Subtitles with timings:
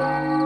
[0.00, 0.39] Buenas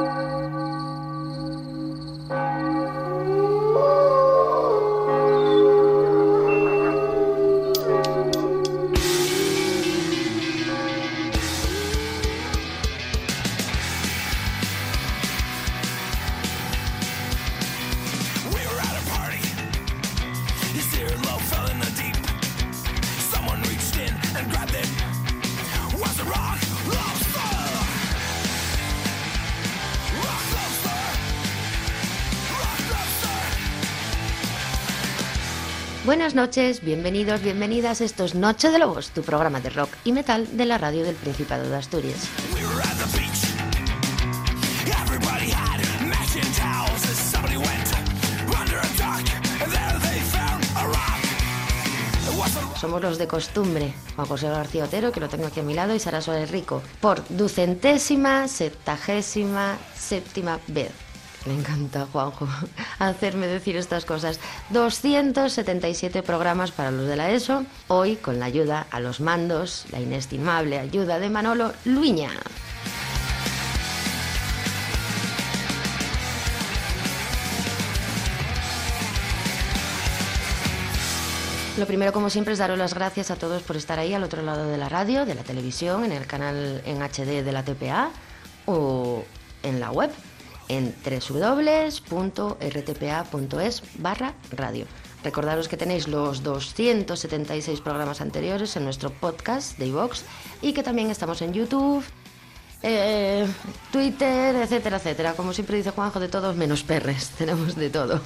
[36.44, 38.02] noches, bienvenidos, bienvenidas.
[38.02, 41.14] Esto es Noche de Lobos, tu programa de rock y metal de la radio del
[41.14, 42.28] Principado de Asturias.
[52.78, 55.98] Somos los de costumbre, José García Otero, que lo tengo aquí a mi lado, y
[55.98, 61.03] Sara Suárez Rico, por ducentésima, septagésima, séptima vez.
[61.46, 62.48] Me encanta, Juanjo,
[62.98, 64.40] hacerme decir estas cosas.
[64.70, 70.00] 277 programas para los de la ESO, hoy con la ayuda a los mandos, la
[70.00, 72.30] inestimable ayuda de Manolo Luña.
[81.76, 84.42] Lo primero, como siempre, es daros las gracias a todos por estar ahí al otro
[84.42, 88.10] lado de la radio, de la televisión, en el canal en HD de la TPA
[88.66, 89.24] o
[89.64, 90.10] en la web
[90.68, 92.02] en www.rtpa.es
[93.98, 94.86] barra radio.
[95.22, 100.24] Recordaros que tenéis los 276 programas anteriores en nuestro podcast de iVox
[100.60, 102.04] y que también estamos en YouTube,
[102.82, 103.46] eh,
[103.90, 105.32] Twitter, etcétera, etcétera.
[105.32, 108.20] Como siempre dice Juanjo, de todos menos perres, tenemos de todo.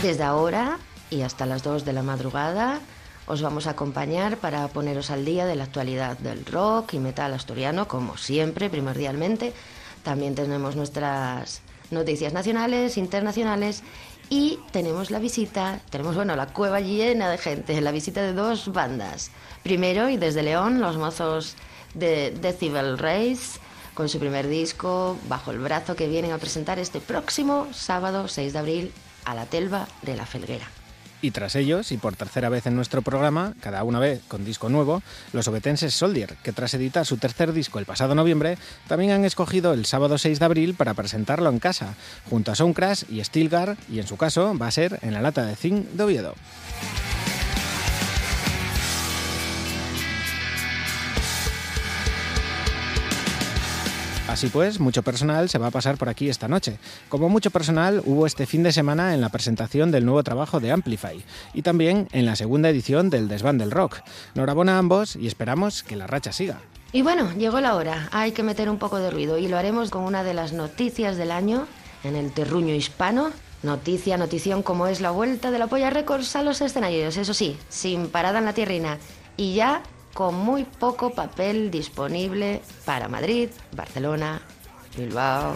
[0.00, 0.78] Desde ahora
[1.10, 2.80] y hasta las 2 de la madrugada
[3.26, 7.32] os vamos a acompañar para poneros al día de la actualidad del rock y metal
[7.32, 9.52] asturiano, como siempre, primordialmente.
[10.02, 13.82] También tenemos nuestras noticias nacionales, internacionales
[14.28, 18.72] y tenemos la visita, tenemos bueno, la cueva llena de gente, la visita de dos
[18.72, 19.30] bandas.
[19.62, 21.56] Primero y desde León, los mozos
[21.94, 23.58] de Decibel Race
[23.94, 28.52] con su primer disco bajo el brazo que vienen a presentar este próximo sábado 6
[28.52, 28.92] de abril
[29.24, 30.73] a la Telva de la Felguera.
[31.24, 34.68] Y tras ellos, y por tercera vez en nuestro programa, cada una vez con disco
[34.68, 35.02] nuevo,
[35.32, 38.58] los obetenses Soldier, que tras editar su tercer disco el pasado noviembre,
[38.88, 41.94] también han escogido el sábado 6 de abril para presentarlo en casa,
[42.28, 45.46] junto a Soundcrash y Stilgar, y en su caso va a ser en la lata
[45.46, 46.34] de zinc de Oviedo.
[54.34, 56.80] Así pues, mucho personal se va a pasar por aquí esta noche.
[57.08, 60.72] Como mucho personal hubo este fin de semana en la presentación del nuevo trabajo de
[60.72, 61.22] Amplify
[61.52, 64.00] y también en la segunda edición del Desván del Rock.
[64.34, 66.58] Enhorabuena a ambos y esperamos que la racha siga.
[66.90, 68.08] Y bueno, llegó la hora.
[68.10, 71.16] Hay que meter un poco de ruido y lo haremos con una de las noticias
[71.16, 71.68] del año
[72.02, 73.30] en el terruño hispano.
[73.62, 77.56] Noticia, notición como es la vuelta de la Polla Records a los escenarios, eso sí,
[77.68, 78.98] sin parada en la tierrina.
[79.36, 84.40] Y ya con muy poco papel disponible para Madrid, Barcelona,
[84.96, 85.54] Bilbao.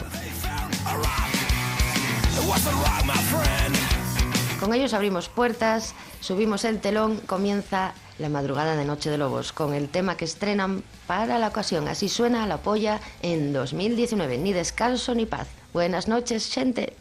[4.61, 9.73] Con ellos abrimos puertas, subimos el telón, comienza la madrugada de Noche de Lobos con
[9.73, 11.87] el tema que estrenan para la ocasión.
[11.87, 14.39] Así suena la polla en 2019.
[14.39, 15.47] Ni descanso ni paz.
[15.73, 16.97] Buenas noches, gente.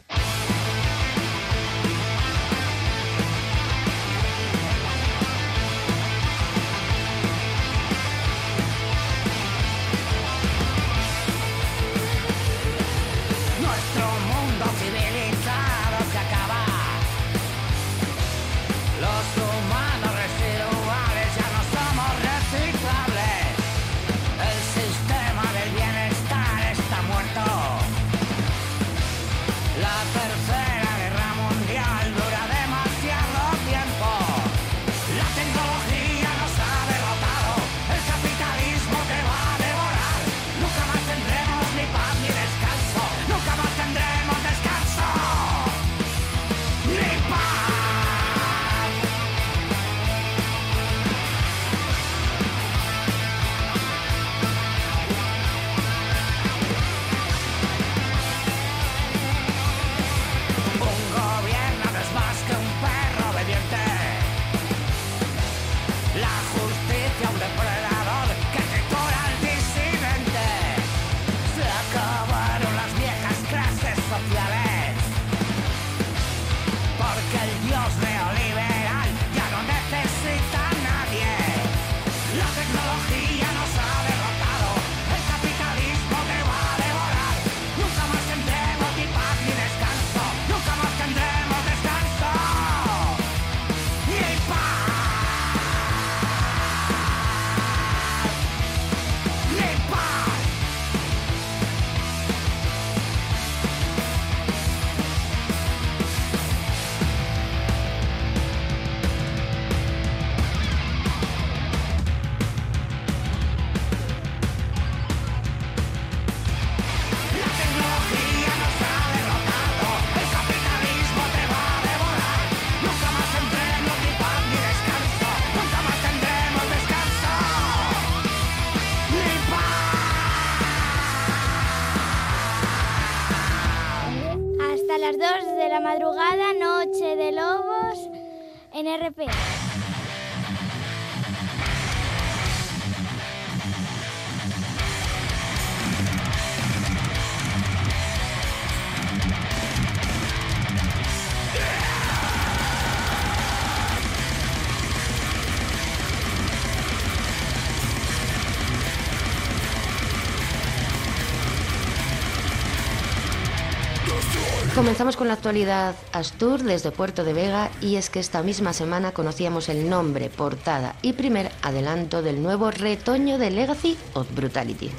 [164.98, 169.12] Comenzamos con la actualidad Astur desde Puerto de Vega y es que esta misma semana
[169.12, 174.90] conocíamos el nombre, portada y primer adelanto del nuevo retoño de Legacy of Brutality.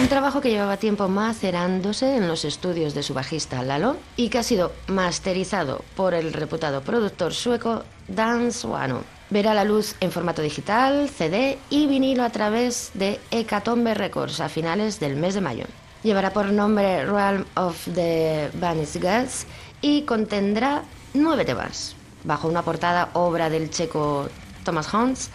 [0.00, 4.38] Un trabajo que llevaba tiempo macerándose en los estudios de su bajista Lalo y que
[4.38, 9.17] ha sido masterizado por el reputado productor sueco Dan Swano.
[9.30, 14.48] Verá la luz en formato digital, CD y vinilo a través de Hecatombe Records a
[14.48, 15.64] finales del mes de mayo.
[16.02, 19.46] Llevará por nombre Realm of the Vanished Gods
[19.82, 21.94] y contendrá nueve temas,
[22.24, 24.30] bajo una portada obra del checo
[24.64, 25.28] Thomas Hans.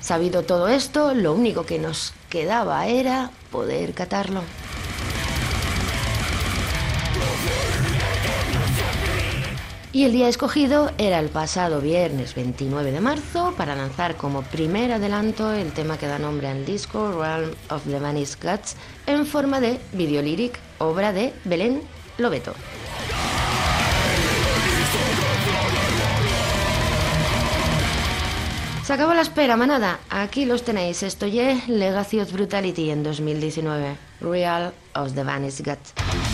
[0.00, 4.42] Sabido todo esto, lo único que nos quedaba era poder catarlo.
[9.94, 14.90] Y el día escogido era el pasado viernes 29 de marzo para lanzar como primer
[14.90, 18.74] adelanto el tema que da nombre al disco Realm of the Vanished Gods
[19.06, 21.80] en forma de videolíric, obra de Belén
[22.18, 22.54] Lobeto.
[28.82, 30.00] Se acabó la espera, manada.
[30.10, 31.04] Aquí los tenéis.
[31.04, 33.96] Esto es Legacy of Brutality en 2019.
[34.20, 36.33] Real of the Vanished Gods.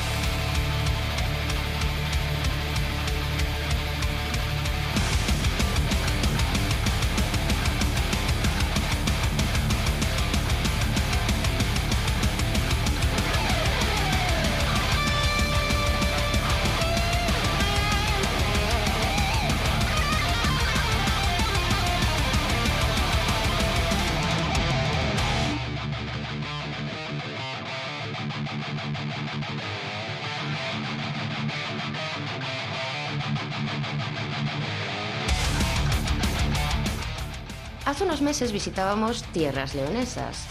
[38.01, 40.45] Hace unos meses visitábamos tierras leonesas,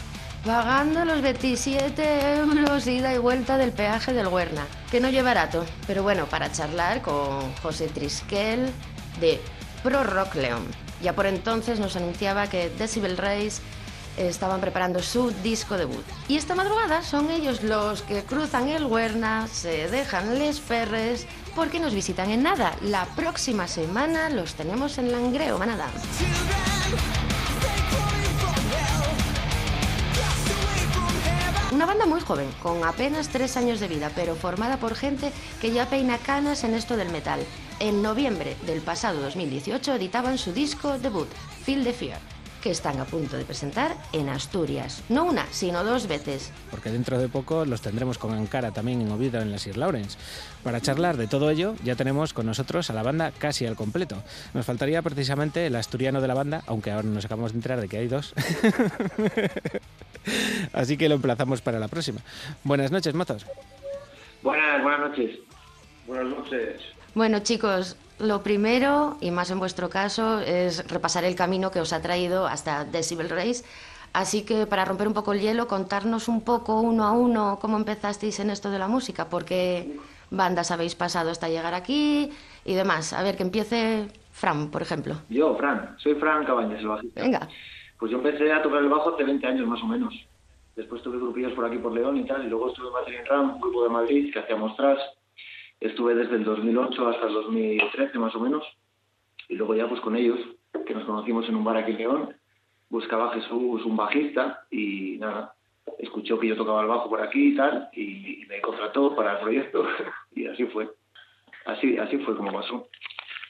[0.46, 5.66] pagando los 27 euros ida y vuelta del peaje del Huerna, que no lleva barato,
[5.84, 8.70] pero bueno, para charlar con José Trisquel
[9.18, 9.40] de
[9.82, 10.62] Pro Rock León.
[11.02, 13.60] Ya por entonces nos anunciaba que Decibel Race
[14.16, 16.04] estaban preparando su disco debut.
[16.28, 21.26] Y esta madrugada son ellos los que cruzan el Huerna, se dejan les perres,
[21.56, 22.76] porque nos visitan en nada.
[22.80, 25.88] La próxima semana los tenemos en Langreo, Manada.
[31.80, 35.32] Una banda muy joven, con apenas tres años de vida, pero formada por gente
[35.62, 37.40] que ya peina canas en esto del metal.
[37.78, 41.30] En noviembre del pasado 2018 editaban su disco debut,
[41.64, 42.18] Feel the Fear,
[42.62, 45.02] que están a punto de presentar en Asturias.
[45.08, 46.52] No una, sino dos veces.
[46.70, 50.16] porque dentro de poco los tendremos con Ankara también en Oviedo en la Sir Lawrence.
[50.62, 54.22] Para charlar de todo ello, ya tenemos con nosotros a la banda casi al completo.
[54.54, 57.88] Nos faltaría precisamente el asturiano de la banda, aunque ahora nos acabamos de enterar de
[57.88, 58.34] que hay dos.
[60.72, 62.20] Así que lo emplazamos para la próxima.
[62.64, 63.46] Buenas noches, mozos.
[64.42, 65.38] Buenas, buenas noches.
[66.06, 66.80] Buenas noches.
[67.14, 71.92] Bueno, chicos, lo primero, y más en vuestro caso, es repasar el camino que os
[71.92, 73.64] ha traído hasta Decibel Race.
[74.12, 77.76] Así que para romper un poco el hielo, contarnos un poco uno a uno cómo
[77.76, 79.98] empezasteis en esto de la música, por qué
[80.30, 82.30] bandas habéis pasado hasta llegar aquí
[82.64, 83.12] y demás.
[83.12, 85.16] A ver, que empiece Fran, por ejemplo.
[85.28, 87.22] Yo, Fran, soy Fran Cabañas, el bajista.
[87.22, 87.48] Venga.
[87.98, 90.14] Pues yo empecé a tocar el bajo hace 20 años más o menos.
[90.74, 93.54] Después tuve grupillos por aquí por León y tal, y luego estuve en Battering Ram,
[93.54, 94.98] un grupo de Madrid que hacíamos tras.
[95.80, 98.64] Estuve desde el 2008 hasta el 2013 más o menos.
[99.48, 100.38] Y luego ya pues con ellos,
[100.86, 102.36] que nos conocimos en un bar aquí en León,
[102.88, 105.54] buscaba Jesús un bajista y nada,
[105.98, 109.32] escuchó que yo tocaba el bajo por aquí y tal, y, y me contrató para
[109.32, 109.86] el proyecto.
[110.34, 110.88] y así fue.
[111.66, 112.88] Así, así fue como pasó.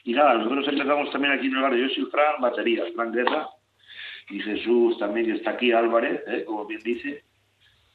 [0.03, 1.87] Y nada, nosotros empezamos también aquí en el barrio.
[1.87, 3.47] Yo soy Fran, batería, Fran Guerra.
[4.29, 6.43] Y Jesús también, que está aquí, Álvarez, ¿eh?
[6.45, 7.23] como bien dice.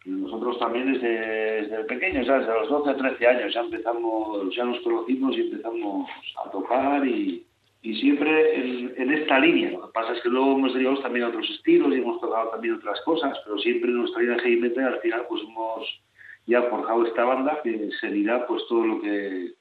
[0.06, 2.46] Nosotros también desde, desde pequeños, ¿sabes?
[2.46, 6.08] desde los 12 o 13 años ya empezamos, ya nos conocimos y empezamos
[6.44, 7.44] a tocar y,
[7.82, 9.72] y siempre en, en esta línea.
[9.72, 12.50] Lo que pasa es que luego hemos derivado también a otros estilos y hemos tocado
[12.50, 16.00] también otras cosas, pero siempre en nuestra línea heavy metal al final pues hemos
[16.46, 19.54] ya forjado esta banda que seguirá pues todo lo que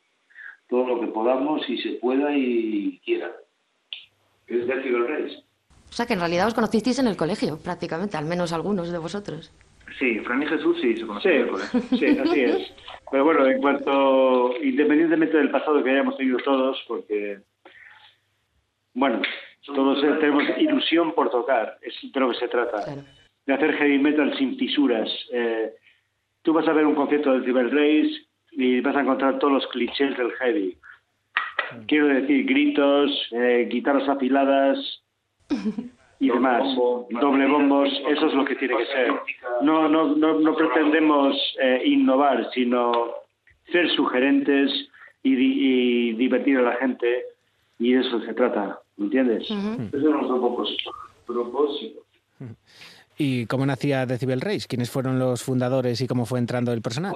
[0.69, 3.31] todo lo que podamos y se pueda y quiera.
[4.47, 5.43] Es Decibel Race.
[5.89, 8.97] O sea, que en realidad os conocisteis en el colegio, prácticamente, al menos algunos de
[8.97, 9.51] vosotros.
[10.00, 11.82] Sí, Fran y Jesús sí se Sí, conocen colegio.
[11.98, 12.74] sí, así es.
[13.12, 17.39] Pero bueno, en cuanto, independientemente del pasado que hayamos tenido todos, porque,
[18.94, 19.22] bueno,
[19.65, 23.01] todos tenemos ilusión por tocar, es de lo que se trata, Claro.
[23.46, 25.10] de hacer heavy metal sin fisuras.
[25.32, 25.74] Eh,
[26.42, 28.12] tú vas a ver un concierto de Cyber Race
[28.51, 30.77] y vas a encontrar todos los clichés del heavy.
[31.88, 35.04] Quiero decir, gritos, eh, guitarras afiladas
[36.19, 39.12] y Doble demás, bombo, doble bombos, eso es lo que tiene que ser.
[39.62, 42.91] No, no, no, no pretendemos eh, innovar, sino
[43.72, 44.72] ser sugerentes
[45.24, 47.24] y, di- y divertir a la gente
[47.79, 49.50] y de eso se trata, ¿me entiendes?
[49.51, 49.81] Ujú.
[49.88, 50.91] Ese es nuestro propósito.
[51.27, 52.00] propósito.
[53.17, 54.67] ¿Y cómo nacía Decibel Race?
[54.67, 57.15] ¿Quiénes fueron los fundadores y cómo fue entrando el personal?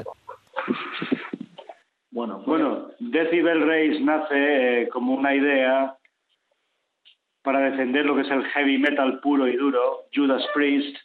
[2.12, 5.96] Bueno, Bueno, Decibel Race nace eh, como una idea
[7.44, 10.98] para defender lo que es el heavy metal puro y duro, Judas Priest,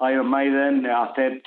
[0.00, 1.46] Iron Maiden, Accept,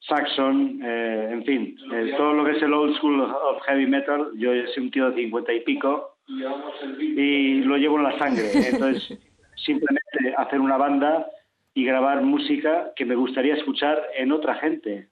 [0.00, 4.30] Saxon, eh, en fin, eh, todo lo que es el old school of heavy metal,
[4.36, 6.16] yo soy un tío de cincuenta y pico
[6.98, 9.18] y lo llevo en la sangre, entonces
[9.56, 11.26] simplemente hacer una banda
[11.74, 15.08] y grabar música que me gustaría escuchar en otra gente,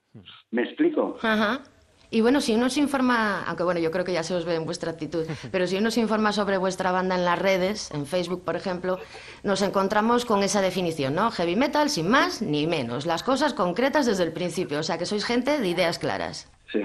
[0.51, 1.17] ¿me explico?
[1.21, 1.61] Ajá.
[2.09, 4.55] Y bueno, si uno se informa, aunque bueno, yo creo que ya se os ve
[4.55, 8.05] en vuestra actitud, pero si uno se informa sobre vuestra banda en las redes, en
[8.05, 8.99] Facebook, por ejemplo,
[9.43, 11.31] nos encontramos con esa definición, ¿no?
[11.31, 15.05] Heavy metal sin más ni menos, las cosas concretas desde el principio, o sea que
[15.05, 16.51] sois gente de ideas claras.
[16.71, 16.81] Sí,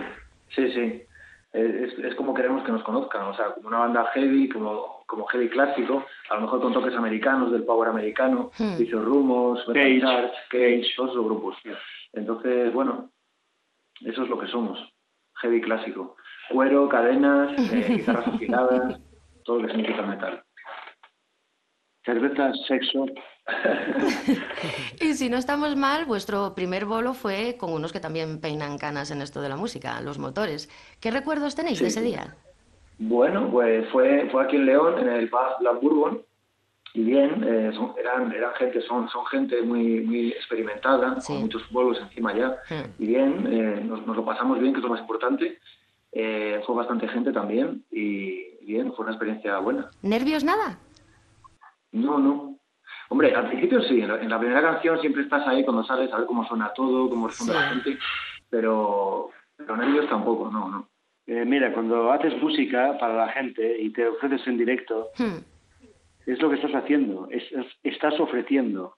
[0.55, 1.03] Sí, sí.
[1.53, 5.27] Es, es como queremos que nos conozcan, o sea, como una banda heavy, como, como
[5.27, 8.79] heavy clásico, a lo mejor con toques americanos, del power americano, Hmm.
[8.79, 10.01] Vicious Rumors, Cage.
[10.51, 11.57] Cage, todos esos grupos.
[12.15, 13.11] Entonces, bueno,
[14.01, 14.79] eso es lo que somos,
[15.41, 16.17] heavy clásico.
[16.51, 19.01] Cuero, cadenas, eh, guitarras afiladas,
[19.45, 20.43] todo lo que significa metal.
[22.05, 23.07] Cerveza, sexo.
[25.01, 29.11] Y si no estamos mal, vuestro primer bolo fue con unos que también peinan canas
[29.11, 30.71] en esto de la música, los motores.
[31.01, 32.37] ¿Qué recuerdos tenéis de ese día?
[32.99, 36.23] Bueno, pues fue, fue aquí en León, en el Paz Black Bourbon,
[36.95, 41.33] y bien, eh, son- eran, eran gente, son, son gente muy, muy experimentada, Sí.
[41.33, 43.03] con muchos bolos encima ya, Hmm.
[43.03, 45.59] y bien, eh, nos, nos lo pasamos bien, que es lo más importante,
[46.15, 49.89] Eh, fue bastante gente también, y bien, fue una experiencia buena.
[50.03, 50.77] ¿Nervios nada?
[51.93, 52.59] No, no.
[53.09, 56.13] Hombre, al principio sí, en la, en la primera canción siempre estás ahí cuando sales
[56.13, 57.59] a ver cómo suena todo, cómo responde Sí.
[57.59, 57.99] la gente,
[58.51, 60.89] pero, pero nervios tampoco, no, no.
[61.27, 65.39] Eh, mira, cuando haces música para la gente y te ofreces en directo, Hmm.
[66.27, 68.97] Es lo que estás haciendo, es- es- estás ofreciendo.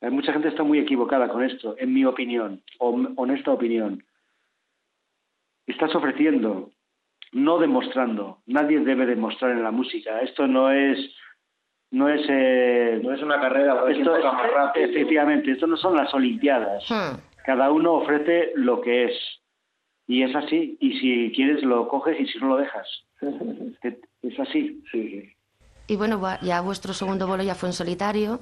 [0.00, 4.04] Eh, mucha gente está muy equivocada con esto, en mi opinión, o honesta opinión.
[5.66, 6.70] Estás ofreciendo,
[7.32, 8.38] no demostrando.
[8.46, 10.20] Nadie debe demostrar en la música.
[10.20, 10.98] Esto no es,
[11.90, 14.86] no es, eh, No es una carrera, esto toca es- más rápido.
[14.86, 16.84] efectivamente, esto no son las Olimpiadas.
[16.90, 17.16] Hmm.
[17.44, 19.18] Cada uno ofrece lo que es.
[20.08, 20.76] Y es así.
[20.80, 22.88] Y si quieres lo coges y si no lo dejas.
[23.82, 24.82] Es- Es así.
[24.90, 25.32] Sí, sí.
[25.88, 28.40] Y bueno, ya vuestro segundo bolo ya fue en solitario,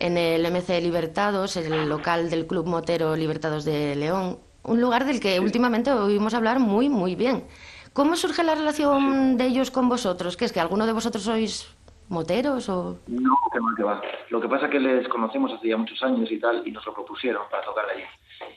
[0.00, 5.20] en el MC Libertados, el local del Club Motero Libertados de León, un lugar del
[5.20, 7.44] que últimamente oímos hablar muy, muy bien.
[7.92, 10.36] ¿Cómo surge la relación de ellos con vosotros?
[10.36, 11.72] ¿Qué es que alguno de vosotros sois
[12.08, 12.98] moteros o...?
[13.06, 14.02] No, que va, que va.
[14.30, 16.84] Lo que pasa es que les conocemos hace ya muchos años y tal, y nos
[16.84, 18.02] lo propusieron para tocar allí.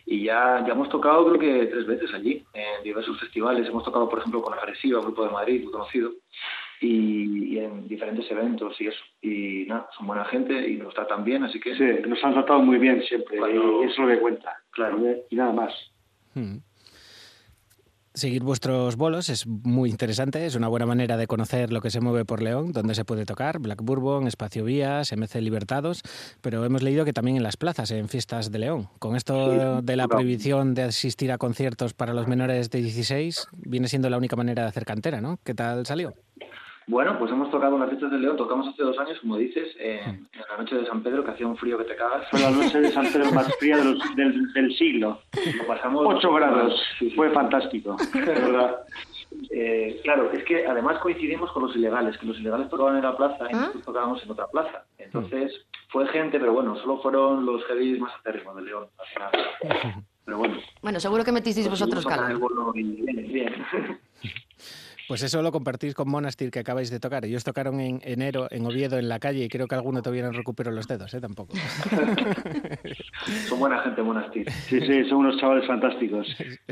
[0.07, 3.67] Y ya, ya hemos tocado creo que tres veces allí, en diversos festivales.
[3.67, 6.11] Hemos tocado, por ejemplo, con Agresiva, grupo de Madrid, muy conocido,
[6.81, 8.99] y, y en diferentes eventos y eso.
[9.21, 11.75] Y nada, son buena gente y nos tratan bien, así que...
[11.75, 13.37] Sí, nos han tratado muy bien siempre.
[13.37, 14.53] Cuando- Y eso es lo que cuenta.
[14.71, 14.99] Claro.
[15.29, 15.73] Y nada más.
[16.35, 16.57] Hmm.
[18.13, 22.01] Seguir vuestros bolos es muy interesante, es una buena manera de conocer lo que se
[22.01, 26.01] mueve por León, donde se puede tocar, Black Bourbon, Espacio Vías, MC Libertados,
[26.41, 28.87] pero hemos leído que también en las plazas, en fiestas de León.
[28.97, 33.87] Con esto de la prohibición de asistir a conciertos para los menores de 16, viene
[33.87, 35.37] siendo la única manera de hacer cantera, ¿no?
[35.43, 36.15] ¿Qué tal salió?
[36.87, 39.75] Bueno, pues hemos tocado en las fiestas de León, tocamos hace dos años, como dices,
[39.77, 42.29] en, en la noche de San Pedro, que hacía un frío que te cagas.
[42.31, 45.19] Fue la noche de San Pedro más fría de los- del, del siglo.
[45.57, 46.05] Lo pasamos...
[46.15, 46.81] 8 grados.
[46.97, 47.15] Sí, sí.
[47.15, 47.97] Fue fantástico.
[48.13, 48.77] De verdad.
[49.51, 53.17] Eh, claro, es que además coincidimos con los ilegales, que los ilegales tocaban en la
[53.17, 53.57] plaza y ¿Ah?
[53.59, 54.85] nosotros tocábamos en otra plaza.
[54.97, 55.51] Entonces
[55.89, 60.03] fue gente, pero bueno, solo fueron los heavies más acérrimos de León, al final.
[60.25, 60.57] Pero bueno.
[60.81, 62.37] Bueno, seguro que metisteis vosotros calor.
[62.73, 63.53] bien, bien.
[65.07, 67.23] Pues eso lo compartís con Monastir que acabáis de tocar.
[67.25, 70.31] Ellos tocaron en enero en Oviedo en la calle y creo que alguno todavía no
[70.31, 71.21] recuperó los dedos, ¿eh?
[71.21, 71.53] Tampoco.
[73.47, 74.49] Son buena gente, Monastir.
[74.51, 76.27] Sí, sí, son unos chavales fantásticos.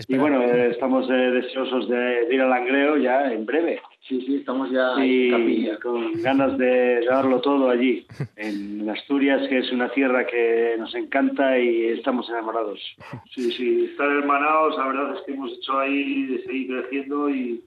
[0.07, 3.81] Y bueno, eh, estamos eh, deseosos de, de ir al Langreo ya en breve.
[4.07, 5.79] Sí, sí, estamos ya y en capilla.
[5.79, 11.57] con ganas de darlo todo allí, en Asturias, que es una tierra que nos encanta
[11.57, 12.79] y estamos enamorados.
[13.33, 17.61] Sí, sí, estar hermanados, la verdad es que hemos hecho ahí de seguir creciendo y,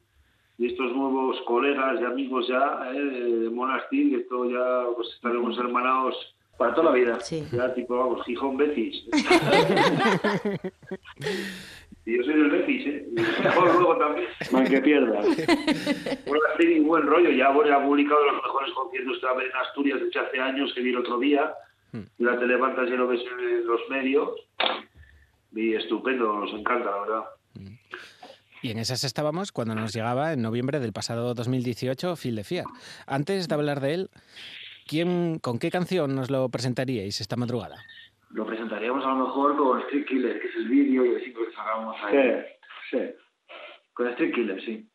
[0.58, 6.16] y estos nuevos colegas y amigos ya eh, de Monastir, esto ya pues estaremos hermanados
[6.56, 7.20] Para toda la vida.
[7.20, 7.46] Sí.
[7.52, 9.04] ya tipo, vamos, Gijón Betis.
[12.04, 13.06] y yo soy del Betis, ¿eh?
[13.08, 14.26] Y mejor luego también.
[14.52, 15.22] Hay que pierda.
[16.58, 17.30] Sido un buen rollo.
[17.30, 20.22] Ya bueno, ha publicado los mejores conciertos que va a haber en Asturias de hecho
[20.22, 21.54] hace años que vi el otro día.
[21.92, 24.30] Y la te levantas y lo ves en los medios.
[25.54, 27.24] Y estupendo, nos encanta, la verdad.
[28.62, 32.64] Y en esas estábamos cuando nos llegaba en noviembre del pasado 2018 Phil de Fiar.
[33.06, 34.10] Antes de hablar de él,
[34.86, 37.76] ¿quién, ¿con qué canción nos lo presentaríais esta madrugada?
[38.30, 41.46] Lo presentaríamos a lo mejor con Street Killer, que es el vídeo y el single
[41.46, 42.44] que sacamos ahí.
[42.90, 43.02] Sí, sí.
[43.92, 44.88] Con Street Killer, sí.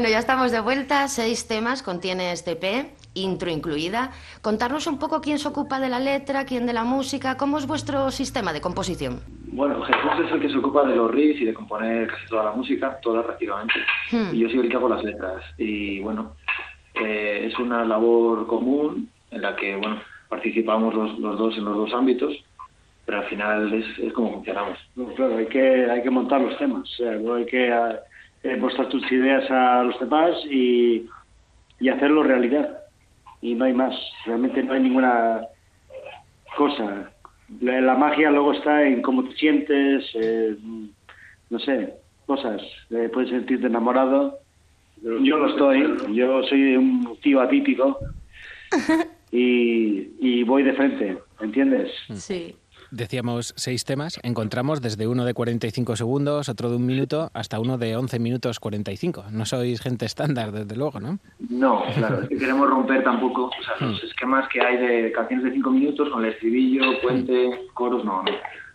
[0.00, 1.08] Bueno, ya estamos de vuelta.
[1.08, 4.12] Seis temas contiene este EP, intro incluida.
[4.40, 7.66] Contarnos un poco quién se ocupa de la letra, quién de la música, cómo es
[7.66, 9.20] vuestro sistema de composición.
[9.52, 12.44] Bueno, Jesús es el que se ocupa de los riffs y de componer casi toda
[12.44, 13.74] la música, toda prácticamente.
[14.10, 14.34] Hmm.
[14.34, 15.44] Y yo soy el que hago las letras.
[15.58, 16.34] Y bueno,
[16.94, 21.76] eh, es una labor común en la que, bueno, participamos los, los dos en los
[21.76, 22.42] dos ámbitos,
[23.04, 24.78] pero al final es, es como funcionamos.
[24.96, 26.84] No, claro, hay que, hay que montar los temas.
[26.84, 27.70] O sea, luego hay que
[28.42, 31.06] eh, mostrar tus ideas a los demás y,
[31.78, 32.78] y hacerlo realidad.
[33.42, 33.94] Y no hay más.
[34.26, 35.42] Realmente no hay ninguna
[36.56, 37.10] cosa.
[37.60, 40.56] La, la magia luego está en cómo te sientes, eh,
[41.50, 41.94] no sé,
[42.26, 42.62] cosas.
[42.90, 44.38] Eh, puedes sentirte enamorado.
[45.02, 46.14] Yo lo estoy.
[46.14, 47.98] Yo soy un tío atípico.
[49.32, 51.90] y, y voy de frente, ¿entiendes?
[52.14, 52.54] Sí.
[52.90, 57.78] Decíamos seis temas, encontramos desde uno de 45 segundos, otro de un minuto, hasta uno
[57.78, 59.26] de 11 minutos 45.
[59.30, 61.20] No sois gente estándar, desde luego, ¿no?
[61.48, 65.44] No, claro, es que queremos romper tampoco o sea, los esquemas que hay de canciones
[65.44, 68.32] de cinco minutos con el estribillo, puente, coros, no, no.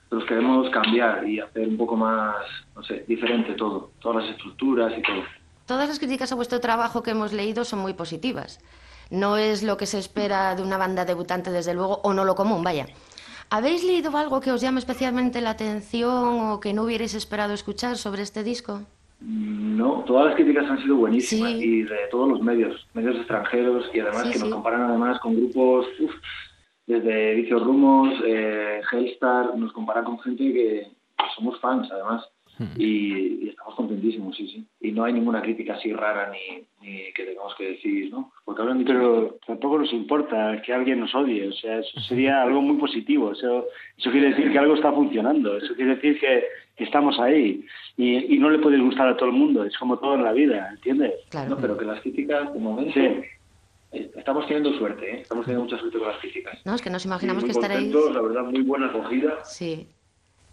[0.10, 2.36] Nosotros queremos cambiar y hacer un poco más,
[2.73, 5.23] no sé, diferente todo, todas las estructuras y todo.
[5.65, 8.60] Todas las críticas a vuestro trabajo que hemos leído son muy positivas.
[9.10, 12.36] No es lo que se espera de una banda debutante, desde luego, o no lo
[12.36, 12.88] común, vaya.
[13.50, 17.96] ¿Habéis leído algo que os llame especialmente la atención o que no hubierais esperado escuchar
[17.98, 18.82] sobre este disco?
[19.22, 21.64] No, todas las críticas han sido buenísimas Sí.
[21.64, 25.36] y de todos los medios, medios extranjeros y además Sí, que nos comparan además con
[25.36, 26.12] grupos uf,
[26.86, 32.24] desde Vicios Rumos, eh, Hellstar, nos comparan con gente que, que somos fans además
[32.78, 34.65] y, y estamos contentísimos, sí, sí.
[34.82, 38.32] Y no hay ninguna crítica así rara ni, ni que tengamos que decir, ¿no?
[38.46, 42.41] Porque hablan dicho Pero tampoco nos importa que alguien nos odie, o sea, eso sería
[42.44, 43.32] algo muy positivo.
[43.32, 43.65] Eso,
[43.98, 46.44] eso quiere decir que algo está funcionando, eso quiere decir que,
[46.78, 47.65] que estamos ahí.
[47.98, 50.34] Y, y no le puedes gustar a todo el mundo, es como todo en la
[50.34, 51.13] vida, ¿entiendes?
[51.30, 51.52] Claro.
[51.52, 53.00] No, pero que las críticas, de momento, Sí.
[53.94, 55.22] eh, estamos teniendo suerte, ¿eh?
[55.22, 56.60] Estamos teniendo mucha suerte con las críticas.
[56.65, 57.94] No, es que nos imaginamos muy que estaréis...
[57.94, 59.44] contentos, la verdad, muy buena acogida.
[59.46, 59.88] Sí.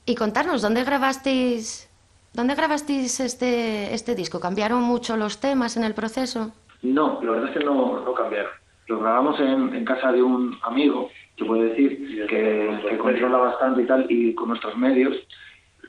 [0.07, 1.89] Y contarnos, ¿dónde grabasteis,
[2.33, 4.41] dónde grabasteis este, este disco?
[4.41, 6.53] ¿Cambiaron mucho los temas en el proceso?
[6.83, 8.51] No, la verdad es que no, no cambiaron.
[8.89, 13.83] Lo grabamos en, en casa de un amigo, se puede decir, que, que controla bastante
[13.83, 15.17] y tal, y con nuestros medios.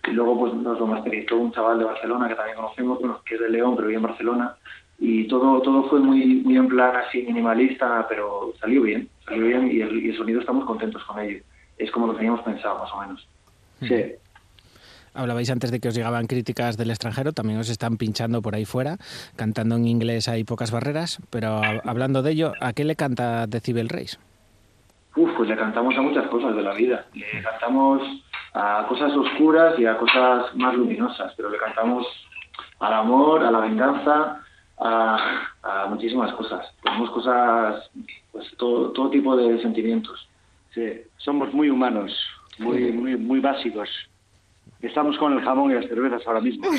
[0.06, 3.36] Y luego pues nos lo masterizó un chaval de Barcelona que también conocemos, bueno, que
[3.36, 4.56] es de León, pero vive en Barcelona.
[5.00, 9.72] Y todo todo fue muy muy en plan así minimalista, pero salió bien, salió bien
[9.72, 11.42] y el, y el sonido estamos contentos con ello.
[11.78, 13.28] Es como lo teníamos pensado, más o menos.
[13.82, 14.16] Sí.
[15.14, 18.66] Hablabais antes de que os llegaban críticas del extranjero, también os están pinchando por ahí
[18.66, 18.98] fuera,
[19.36, 23.90] cantando en inglés hay pocas barreras, pero hablando de ello, ¿a qué le canta Decibel
[23.90, 24.20] Reis?
[25.16, 27.06] Uf, pues le cantamos a muchas cosas de la vida.
[27.14, 28.02] Le cantamos
[28.54, 32.08] a cosas oscuras y a cosas más luminosas, pero le cantamos
[32.80, 34.42] al amor, a la venganza,
[34.80, 36.66] a, a muchísimas cosas.
[36.82, 37.90] Tenemos cosas,
[38.32, 40.28] pues todo, todo tipo de sentimientos.
[40.74, 42.12] Sí, somos muy humanos,
[42.58, 43.90] muy, muy, muy básicos.
[44.84, 46.68] Estamos con el jamón y las cervezas ahora mismo.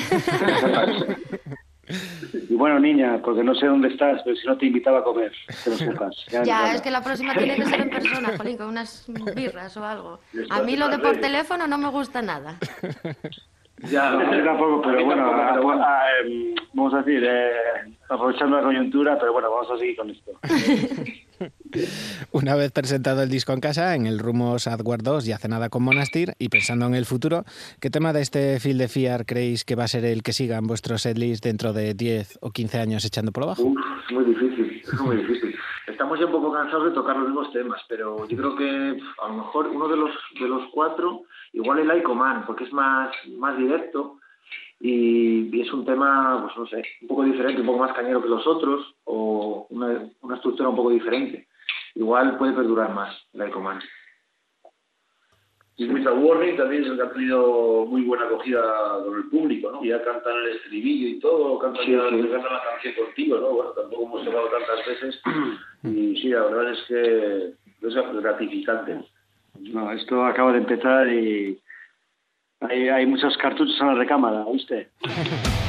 [2.49, 5.31] y bueno, niña, porque no sé dónde estás, pero si no te invitaba a comer,
[5.63, 6.15] que lo sepas.
[6.45, 9.85] Ya, es que la próxima tiene que ser en persona, Jolín, con unas birras o
[9.85, 10.19] algo.
[10.49, 12.57] A mí lo de por teléfono no me gusta nada.
[13.89, 15.83] Ya, No, mí tampoco, pero bueno, tampoco, a- pero bueno.
[15.83, 17.51] a- em, vamos a decir, eh,
[18.09, 20.31] aprovechando la coyuntura, pero bueno, vamos a seguir con esto.
[22.31, 25.69] Una vez presentado el disco en casa, en el Rumos Adward 2 y hace nada
[25.69, 27.43] con Monastir, y pensando en el futuro,
[27.79, 30.57] ¿qué tema de este Fil de Fiar creéis que va a ser el que siga
[30.57, 33.63] en vuestro setlist dentro de 10 o 15 años echando por lo bajo?
[33.63, 35.55] Uf, es muy difícil, es muy difícil.
[35.87, 39.27] Estamos ya un poco cansados de tocar los mismos temas, pero yo creo que a
[39.27, 43.57] lo mejor uno de los de los cuatro, igual el Icoman, porque es más, más
[43.57, 44.19] directo
[44.87, 48.21] y, y es un tema, pues no sé, un poco diferente, un poco más cañero
[48.21, 51.47] que los otros, o una, una estructura un poco diferente.
[51.95, 53.79] Igual puede perdurar más el Icoman.
[55.77, 58.61] Y With a Warning también es el que ha tenido muy buena acogida
[59.03, 59.83] con el público, ¿no?
[59.83, 62.29] Ya cantan el estribillo y todo, cantan Sí, ya sí.
[62.31, 63.49] cantan la canción contigo, ¿no?
[63.49, 65.21] Bueno, tampoco hemos tocado tantas veces
[65.83, 69.03] y sí, la verdad es que es gratificante.
[69.59, 71.59] No, esto acaba de empezar y
[72.69, 74.89] hay, hay muchos cartuchos en la recámara, ¿viste?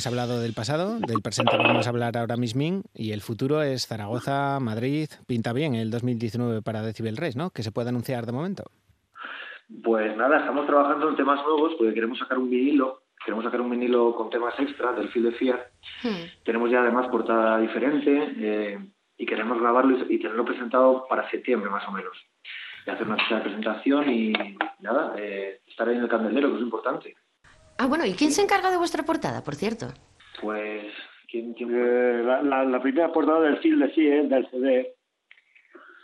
[0.00, 3.86] Hemos hablado del pasado, del presente vamos a hablar ahora mismo y el futuro es
[3.86, 5.10] Zaragoza, Madrid.
[5.26, 7.50] Pinta bien el 2019 para Decibel Race, ¿no?
[7.50, 8.64] Que se puede anunciar de momento.
[9.84, 13.68] Pues nada, estamos trabajando en temas nuevos porque queremos sacar un vinilo, queremos sacar un
[13.68, 15.60] vinilo con temas extra del Fil de Fiat.
[16.02, 16.44] Hmm.
[16.46, 18.78] Tenemos ya además portada diferente eh,
[19.18, 22.16] y queremos grabarlo y, y tenerlo presentado para septiembre más o menos.
[22.86, 24.32] Y hacer una de presentación y
[24.78, 27.16] nada, eh, estar ahí en el candelero, que es importante.
[27.78, 29.86] Ah, bueno, ¿y quién se encarga de vuestra portada, por cierto?
[30.40, 30.92] Pues,
[31.30, 34.94] ¿quién, quién Eh, la, la- la primera portada del film de CIE, del CD,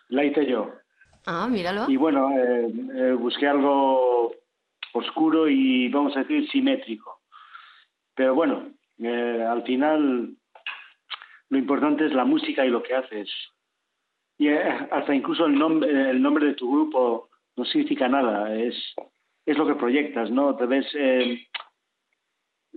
[0.08, 0.70] la hice yo.
[1.26, 1.86] Ah, míralo.
[1.88, 4.32] Y bueno, eh, eh, busqué algo
[4.92, 7.20] oscuro y vamos a decir simétrico.
[8.14, 10.30] Pero bueno, eh, al final
[11.50, 13.28] lo importante es la música y lo que haces.
[14.38, 18.74] Y eh, hasta incluso el nombre, el nombre de tu grupo no significa nada, es,
[19.44, 20.54] es lo que proyectas, ¿no?
[20.56, 21.46] Te ves eh,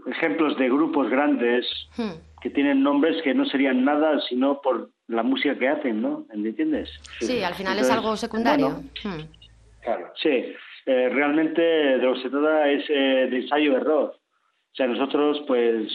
[0.07, 1.65] ejemplos de grupos grandes
[1.97, 2.19] Hmm.
[2.41, 6.25] que tienen nombres que no serían nada sino por la música que hacen, ¿no?
[6.33, 6.89] ¿Entiendes?
[7.19, 8.69] Sí, al final es algo secundario.
[8.69, 9.21] bueno, Hmm.
[9.81, 10.11] Claro.
[10.21, 10.29] Sí,
[10.85, 14.13] eh, realmente de lo que se trata es eh, de ensayo-error.
[14.15, 15.91] O sea, nosotros pues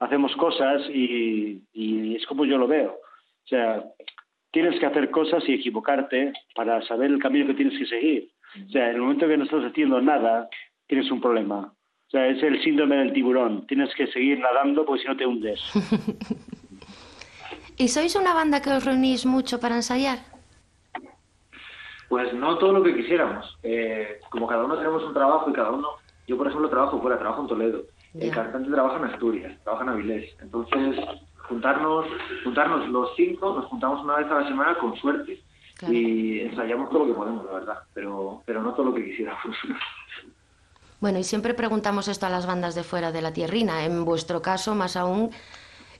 [0.00, 2.90] hacemos cosas y, y es como yo lo veo.
[2.92, 3.82] O sea,
[4.52, 8.28] tienes que hacer cosas y equivocarte para saber el camino que tienes que seguir.
[8.66, 10.48] O sea, en el momento que no estás haciendo nada,
[10.86, 11.72] tienes un problema.
[12.08, 13.66] O sea, es el síndrome del tiburón.
[13.66, 15.60] Tienes que seguir nadando porque si no te hundes.
[17.76, 20.18] ¿Y sois una banda que os reunís mucho para ensayar?
[22.08, 23.58] Pues no todo lo que quisiéramos.
[23.64, 25.88] Eh, como cada uno tenemos un trabajo y cada uno,
[26.28, 27.82] yo por ejemplo trabajo fuera, trabajo en Toledo.
[28.14, 28.34] El Ya.
[28.34, 30.36] cantante trabaja en Asturias, trabaja en Avilés.
[30.40, 30.96] Entonces,
[31.48, 32.06] juntarnos,
[32.44, 35.40] juntarnos los cinco, nos juntamos una vez a la semana con suerte.
[35.76, 35.92] Claro.
[35.94, 37.78] Y ensayamos todo lo que podemos, la verdad.
[37.92, 39.42] Pero, pero no todo lo que quisiéramos.
[41.04, 43.84] Bueno, y siempre preguntamos esto a las bandas de fuera de la tierrina.
[43.84, 45.28] En vuestro caso, más aún,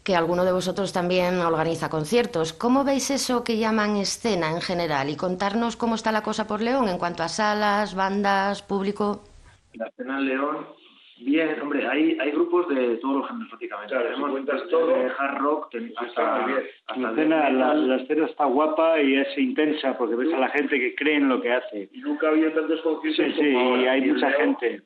[0.03, 2.55] que alguno de vosotros también organiza conciertos.
[2.55, 5.11] ¿Cómo veis eso que llaman escena en general?
[5.11, 9.21] Y contarnos cómo está la cosa por León en cuanto a salas, bandas, público.
[9.75, 10.69] La escena en León,
[11.21, 13.93] bien, hombre, hay, hay grupos de todos los géneros prácticamente.
[13.93, 16.61] Claro, si Tenemos cuentas desde todo, hard rock ten- hasta, bien.
[16.87, 20.79] hasta La escena, la, escena está guapa y es intensa porque ves a la gente
[20.81, 21.91] que cree en lo que hace.
[21.93, 23.83] Y nunca había tantos conciertos Sí, como sí, ahora.
[23.83, 24.83] y hay mucha León, gente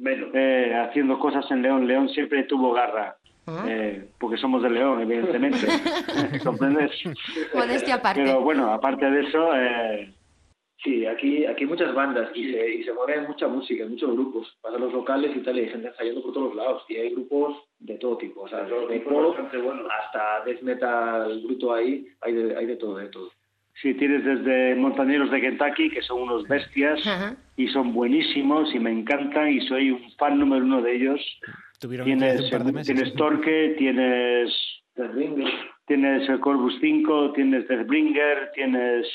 [0.00, 0.30] Menos.
[0.34, 1.86] eh, haciendo cosas en León.
[1.86, 3.64] León siempre tuvo garra, Ah.
[3.68, 5.58] eh, porque somos de León, evidentemente.
[6.44, 6.90] ¿Comprendes?
[7.54, 8.22] Modestia aparte.
[8.24, 10.14] Pero bueno, aparte de eso, eh,
[10.82, 14.56] Sí, aquí, aquí hay muchas bandas y se, y se mueve mucha música, muchos grupos.
[14.62, 16.82] Vas a los locales y tal, y hay gente ensayando por todos lados.
[16.88, 18.98] Y hay grupos de todo tipo, o sea, De de
[19.60, 19.82] bueno.
[20.00, 23.30] hasta death metal bruto ahí, hay de, hay de todo, de todo.
[23.74, 27.36] Si tienes desde Montañeros de Kentucky, que son unos bestias Ajá.
[27.56, 31.20] y son buenísimos y me encantan y soy un fan número uno de ellos.
[31.80, 32.94] Tuvieron Tienes, un par de meses.
[32.94, 34.52] tienes Torque, tienes
[34.96, 35.50] Bringer,
[35.86, 39.06] tienes el Corbus 5, tienes Deathbringer, tienes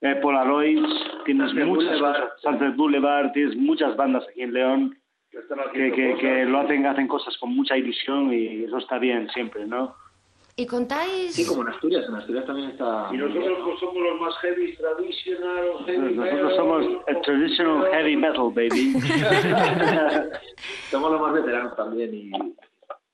[0.00, 0.88] eh, Polaroids,
[1.24, 2.28] tienes Sunset muchas Boulevard.
[2.42, 4.96] Sunset Boulevard, tienes muchas bandas aquí en León
[5.72, 9.66] Que que, que lo hacen, hacen cosas con mucha ilusión y eso está bien siempre,
[9.66, 9.94] ¿no?
[10.58, 11.34] ¿Y contáis?
[11.34, 13.10] sí, como en Asturias, en Asturias también está...
[13.12, 18.16] Y nosotros pues, somos los más heavy, traditional, heavy Nosotros metal, somos el traditional heavy
[18.16, 18.94] metal, baby.
[20.90, 22.30] Somos los más veteranos también y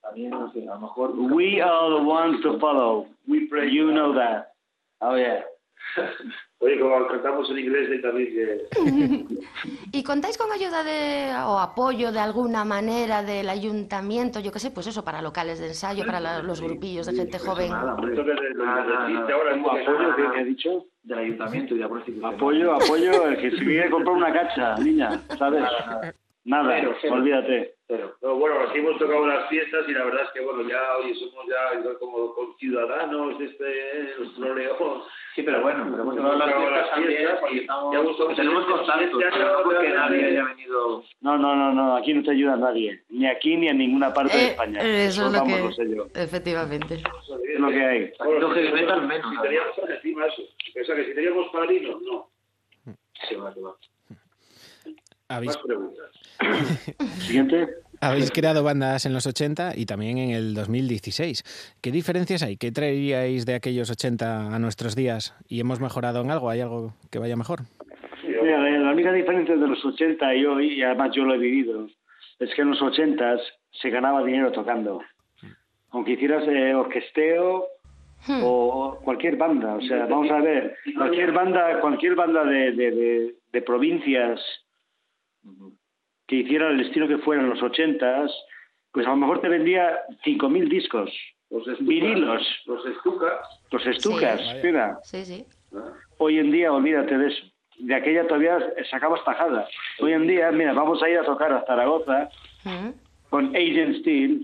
[0.03, 1.11] también, no sé, a lo mejor...
[1.19, 3.09] We are the ones to follow.
[3.27, 3.71] We play.
[3.75, 4.53] You know that.
[5.01, 5.43] Oh yeah.
[6.65, 8.67] Oye, como cantamos en inglés y también que...
[9.99, 14.71] ¿Y contáis con ayuda de, o apoyo de alguna manera del ayuntamiento, yo qué sé,
[14.71, 17.69] pues eso, para locales de ensayo, para la- los grupillos de gente joven?
[17.71, 18.13] Nada, hombre.
[18.13, 20.17] Esto que de- lo que ahora, que- ¿Apoyo?
[20.17, 20.85] ¿Qué, qué he dicho?
[21.03, 22.25] Del ayuntamiento y de institución.
[22.35, 25.63] Apoyo, apoyo, el que se quiere comprar una cacha, niña, ¿sabes?
[25.63, 26.81] Nada, nada.
[27.11, 27.75] Olvídate.
[27.93, 28.15] Cero.
[28.23, 31.15] No, bueno, aquí hemos tocado las fiestas y la verdad es que, bueno, ya, oye,
[31.15, 35.03] somos ya como con ciudadanos de este, nuestro León.
[35.35, 37.21] Sí, pero bueno, pero hemos tocado las fiestas también
[37.53, 41.05] y estamos, Ya tocado tenemos contactos, pero porque nadie haya venido...
[41.21, 44.37] No, no, no, no, aquí no te ayuda nadie, ni aquí ni en ninguna parte
[44.39, 44.81] de Eh, España.
[44.81, 45.63] eso es lo vamos, que...
[45.65, 46.07] lo sé yo.
[46.15, 46.95] Efectivamente.
[46.95, 48.13] Es lo que hay.
[48.19, 50.43] Haciendo heavy metal menos, Si teníamos encima eso.
[50.43, 52.31] O sea, que si teníamos padrinos, no.
[53.29, 53.75] Sí, va, sí, va.
[55.29, 56.11] Habéis, Más preguntas.
[57.21, 57.69] Siguiente.
[58.03, 61.77] Habéis creado bandas en los 80 y también en el 2016.
[61.81, 62.57] ¿Qué diferencias hay?
[62.57, 65.35] ¿Qué traeríais de aquellos 80 a nuestros días?
[65.49, 66.51] ¿Y hemos mejorado en algo?
[66.51, 67.61] ¿Hay algo que vaya mejor?
[68.25, 71.39] Mira, la la única diferencia de los 80 y hoy, y además yo lo he
[71.39, 71.89] vivido,
[72.39, 73.37] es que en los 80
[73.81, 75.01] se ganaba dinero tocando.
[75.91, 77.67] Aunque hicieras eh, orquesteo
[78.25, 78.41] Hmm.
[78.45, 83.35] o cualquier banda, o sea, vamos a ver, cualquier banda, cualquier banda de, de, de-
[83.53, 84.41] de provincias
[86.33, 88.33] que hiciera el estilo que fuera en los ochentas,
[88.91, 91.11] pues a lo mejor te vendía 5.000 discos,
[91.51, 93.61] Los estucas, vinilos, Los estucas.
[93.71, 94.57] los estucas, Sí.
[94.65, 94.99] mira.
[95.03, 95.45] Sí, sí.
[96.17, 97.45] Hoy en día, olvídate de eso.
[97.81, 98.59] De aquella todavía
[98.91, 99.69] sacabas tajadas.
[100.01, 102.31] Hoy en día, mira, vamos a ir a tocar a Zaragoza
[103.29, 104.41] con Agent Steel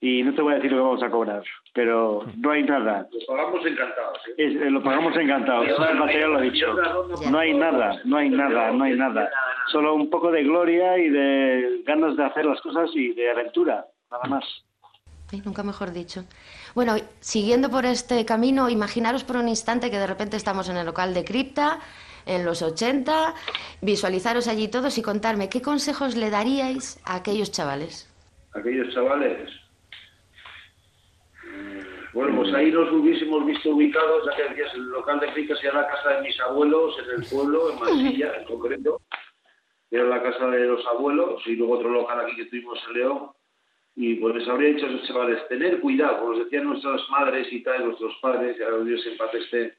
[0.00, 1.42] y no te voy a decir lo que vamos a cobrar,
[1.74, 3.06] pero no hay nada.
[3.12, 4.18] Los pagamos encantados.
[4.28, 4.34] ¿eh?
[4.38, 5.66] Es- eh, lo pagamos encantados.
[5.68, 6.66] El material lo ha dicho.
[7.30, 9.28] No hay nada, no hay nada, no hay nada.
[9.70, 13.86] Solo un poco de gloria y de ganas de hacer las cosas y de aventura,
[14.10, 14.44] nada más.
[15.32, 16.24] Ay, nunca mejor dicho.
[16.74, 20.86] Bueno, siguiendo por este camino, imaginaros por un instante que de repente estamos en el
[20.86, 21.78] local de Cripta,
[22.26, 23.34] en los 80,
[23.80, 28.08] visualizaros allí todos y contarme qué consejos le daríais a aquellos chavales.
[28.54, 29.50] Aquellos chavales.
[32.12, 35.82] Bueno, pues ahí nos hubiésemos visto ubicados, ya que decías, el local de Fricas era
[35.82, 39.00] la casa de mis abuelos en el pueblo, en Mansilla, en concreto.
[39.90, 43.30] Era la casa de los abuelos y luego otro local aquí que tuvimos en León.
[43.94, 47.62] Y pues les habría dicho a esos chavales, tener cuidado, como decían nuestras madres y
[47.62, 49.74] tal, nuestros padres, y ahora Dios en paz esté.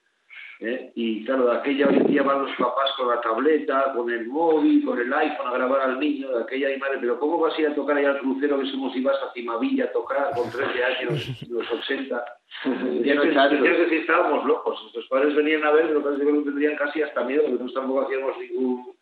[0.62, 0.91] ¿Eh?
[0.95, 4.28] Y claro, de aquella hoy en día van los papás con la tableta, con el
[4.28, 7.57] móvil, con el iPhone a grabar al niño, de aquella hay madre, pero ¿cómo vas
[7.57, 10.49] a ir a tocar allá al crucero que somos ibas a Cimavilla a tocar con
[10.49, 12.26] 13 años, los 80?
[12.64, 16.20] Decían que, decían que sí estábamos locos, nuestros padres venían a ver, que pasa es
[16.20, 18.95] que tendrían casi hasta miedo, porque nosotros tampoco hacíamos ningún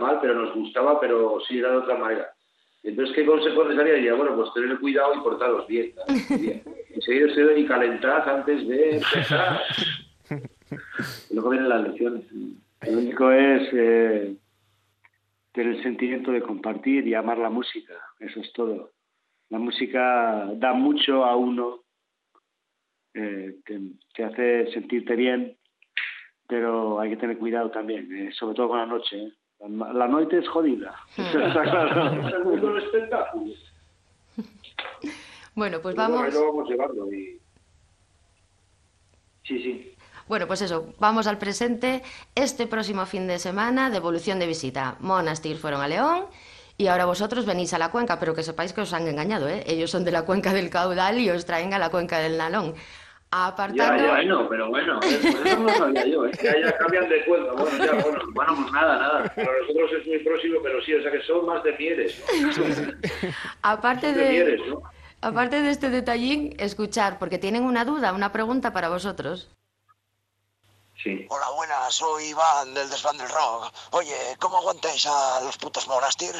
[0.00, 2.30] mal, pero nos gustaba, pero sí era de otra manera.
[2.82, 3.94] Entonces, ¿qué consejos les daría?
[3.94, 5.94] Diría, bueno, pues tener cuidado y portaros bien.
[6.38, 6.62] bien.
[6.94, 9.62] Y seguir y calentad antes de empezar.
[10.70, 12.24] Y luego vienen las lecciones.
[12.32, 14.36] Lo único es eh,
[15.52, 18.90] tener el sentimiento de compartir y amar la música, eso es todo.
[19.50, 21.80] La música da mucho a uno,
[23.14, 23.80] eh, te,
[24.14, 25.56] te hace sentirte bien,
[26.48, 29.16] pero hay que tener cuidado también, eh, sobre todo con la noche.
[29.16, 29.32] eh.
[29.60, 32.20] La, la noche es jodida, está claro.
[35.54, 36.34] Bueno, pues Pero bueno, ahí vamos.
[36.34, 37.12] lo vamos llevando.
[37.12, 37.38] Y...
[39.44, 39.93] Sí, sí.
[40.26, 42.02] Bueno, pues eso, vamos al presente.
[42.34, 44.96] Este próximo fin de semana, devolución de visita.
[45.00, 46.26] Monastir fueron a León
[46.76, 49.62] y ahora vosotros venís a la cuenca, pero que sepáis que os han engañado, ¿eh?
[49.66, 52.74] Ellos son de la cuenca del caudal y os traen a la cuenca del Nalón.
[52.74, 53.96] Ya, Apartando...
[53.96, 56.30] ya, bueno, pero bueno, eh, pues eso no lo sabía yo, ¿eh?
[56.40, 59.34] Ya, ya cambian de cuenta, bueno, ya, bueno, bueno, pues nada, nada.
[59.34, 62.50] Para nosotros es muy próximo, pero sí, o sea que son más de Mieres, ¿no?
[63.62, 64.30] Aparte De de...
[64.30, 64.82] Mieres, ¿no?
[65.20, 69.50] Aparte de este detallín, escuchar, porque tienen una duda, una pregunta para vosotros.
[71.04, 71.26] Sí.
[71.28, 73.70] Hola, buenas, soy Iván del Desván del Rock.
[73.90, 76.34] Oye, ¿cómo aguantáis a los putos Monastir?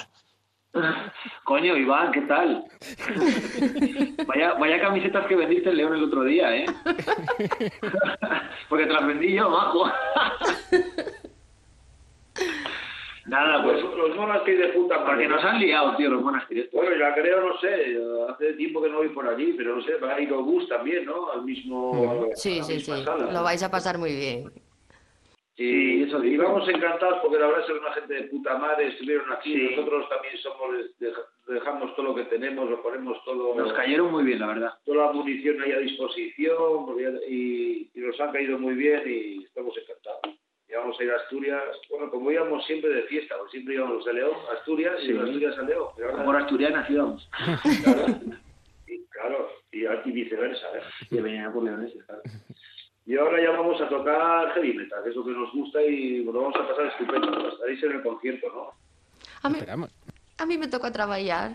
[1.45, 2.65] Coño, Iván, ¿qué tal?
[4.27, 6.65] Vaya, vaya camisetas que vendiste en León el otro día, ¿eh?
[8.71, 9.85] Porque te las vendí yo, majo.
[13.27, 15.07] Nada, pues Los, los monastir de puta madre.
[15.13, 16.69] porque nos han liado, tío, los monasterios.
[16.73, 17.97] Bueno, ya creo, no sé,
[18.29, 21.07] hace tiempo que no voy por allí, pero no sé, va a ir Bus también,
[21.07, 21.31] ¿no?
[21.33, 22.27] Al mismo.
[22.33, 23.33] a Sí, la sí, sí, sala.
[23.33, 24.51] lo vais a pasar muy bien.
[25.57, 29.33] Y eso, y vamos encantados porque la verdad es una gente de puta madre, estuvieron
[29.33, 29.69] aquí, Sí.
[29.77, 31.15] nosotros también somos, dej-
[31.47, 34.73] dejamos todo lo que tenemos, lo ponemos todo, Nos cayeron muy bien, la verdad.
[34.85, 36.97] toda la munición ahí a disposición
[37.29, 40.37] y nos han caído muy bien y estamos encantados.
[40.75, 44.05] Y vamos a ir a Asturias, bueno, como íbamos siempre de fiesta, porque siempre íbamos
[44.05, 45.87] de León a Asturias y de Asturias a León.
[45.97, 47.31] pero ahora- Como asturiana íbamos.
[47.33, 48.19] Claro,
[48.89, 50.67] y, claro, y, y viceversa.
[50.77, 50.81] ¿eh?
[51.13, 52.23] Y venían por leoneses, claro.
[53.07, 56.25] Y ahora ya vamos a tocar heavy metal, que es lo que nos gusta y
[56.25, 57.49] lo vamos a pasar estupendo.
[57.51, 58.71] Estaréis en el concierto, ¿no?
[59.43, 59.91] A mí, Esperamos.
[60.39, 61.53] a mí me tocó trabajar,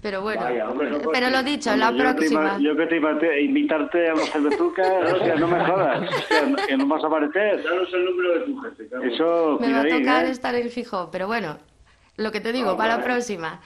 [0.00, 2.58] pero bueno, Vaya, hombre, no, pero lo dicho, la Hombre, yo que te iba- próxima.
[2.70, 4.86] Yo que te iba a invitarte a los cervezucas,
[5.20, 7.62] o sea, no me jodas, o sea, que no vas a aparecer.
[7.64, 8.88] Danos el número de tu jefe.
[9.14, 10.30] Eso, Me va a tocar ¿eh?
[10.30, 11.58] estar en fijo, pero bueno,
[12.16, 13.60] lo que te digo, Ah, para la próxima.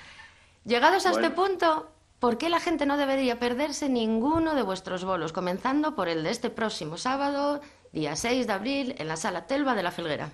[0.64, 1.88] Llegados a este punto,
[2.20, 5.32] ¿por qué la gente no debería perderse ninguno de vuestros bolos?
[5.32, 7.60] Comenzando por el de este próximo sábado,
[7.92, 10.30] día 6 de abril, en la sala Telva de la Felguera.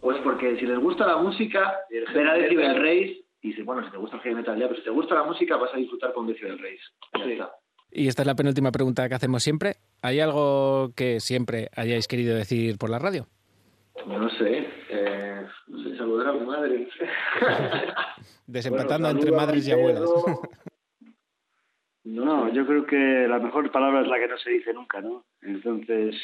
[0.00, 3.24] Pues porque si les gusta la música, El ver a heavy Decibel metal.
[3.42, 5.22] Y si, bueno, si te gusta el heavy metal ya, pero si te gusta la
[5.24, 6.80] música vas a disfrutar con Decibel Race.
[7.18, 7.32] Ya Sí.
[7.32, 7.50] está.
[7.92, 9.74] Y esta es la penúltima pregunta que hacemos siempre.
[10.02, 13.26] ¿Hay algo que siempre hayáis querido decir por la radio?
[14.06, 16.88] No sé, eh, no sé, saludar a mi madre.
[18.46, 20.08] Desempatando Bueno, entre madres y abuelas.
[22.04, 25.24] No, yo creo que la mejor palabra es la que no se dice nunca, ¿no?
[25.42, 26.14] Entonces,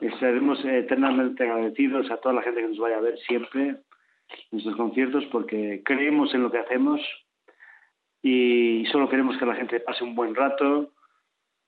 [0.00, 3.76] estaremos eternamente agradecidos a toda la gente que nos vaya a ver siempre
[4.50, 7.00] nuestros conciertos porque creemos en lo que hacemos
[8.22, 10.92] y solo queremos que la gente pase un buen rato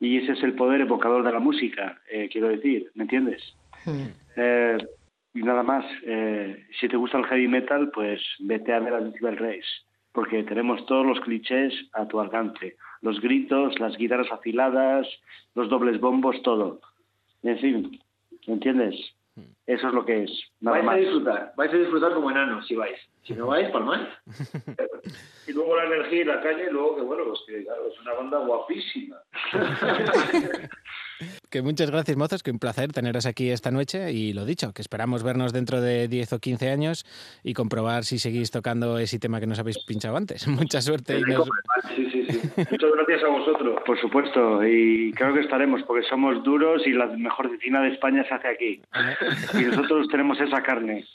[0.00, 3.42] y ese es el poder evocador de la música, eh, quiero decir, ¿me entiendes?
[3.84, 4.06] Hmm.
[4.36, 4.78] Eh,
[5.34, 9.00] y nada más, eh, si te gusta el heavy metal, pues vete a ver a
[9.00, 9.68] Decibel Race,
[10.12, 12.76] porque tenemos todos los clichés a tu alcance.
[13.02, 15.06] Los gritos, las guitarras afiladas,
[15.54, 16.80] los dobles bombos, todo.
[17.42, 18.00] En fin,
[18.46, 18.96] ¿me entiendes?
[19.66, 20.30] Eso es lo que es,
[20.61, 20.95] nada vais más.
[20.95, 22.99] a disfrutar, vais a disfrutar como enanos si vais.
[23.22, 24.09] Si no vais, palmáis.
[25.47, 27.99] Y luego la energía y la calle, y luego que bueno, pues que claro, es
[28.01, 29.16] una banda guapísima.
[31.50, 34.82] Que muchas gracias, mozos, que un placer teneros aquí esta noche y lo dicho, que
[34.82, 37.06] esperamos vernos dentro de 10 o 15 años
[37.42, 40.46] y comprobar si seguís tocando ese tema que nos habéis pinchado antes.
[40.48, 41.48] Mucha suerte y nos...
[41.96, 42.40] Sí, sí, sí.
[42.70, 43.82] Muchas gracias a vosotros.
[43.86, 48.24] Por supuesto, y creo que estaremos, porque somos duros y la mejor cecina de España
[48.28, 48.82] se hace aquí.
[49.54, 51.06] Y nosotros tenemos esa carne.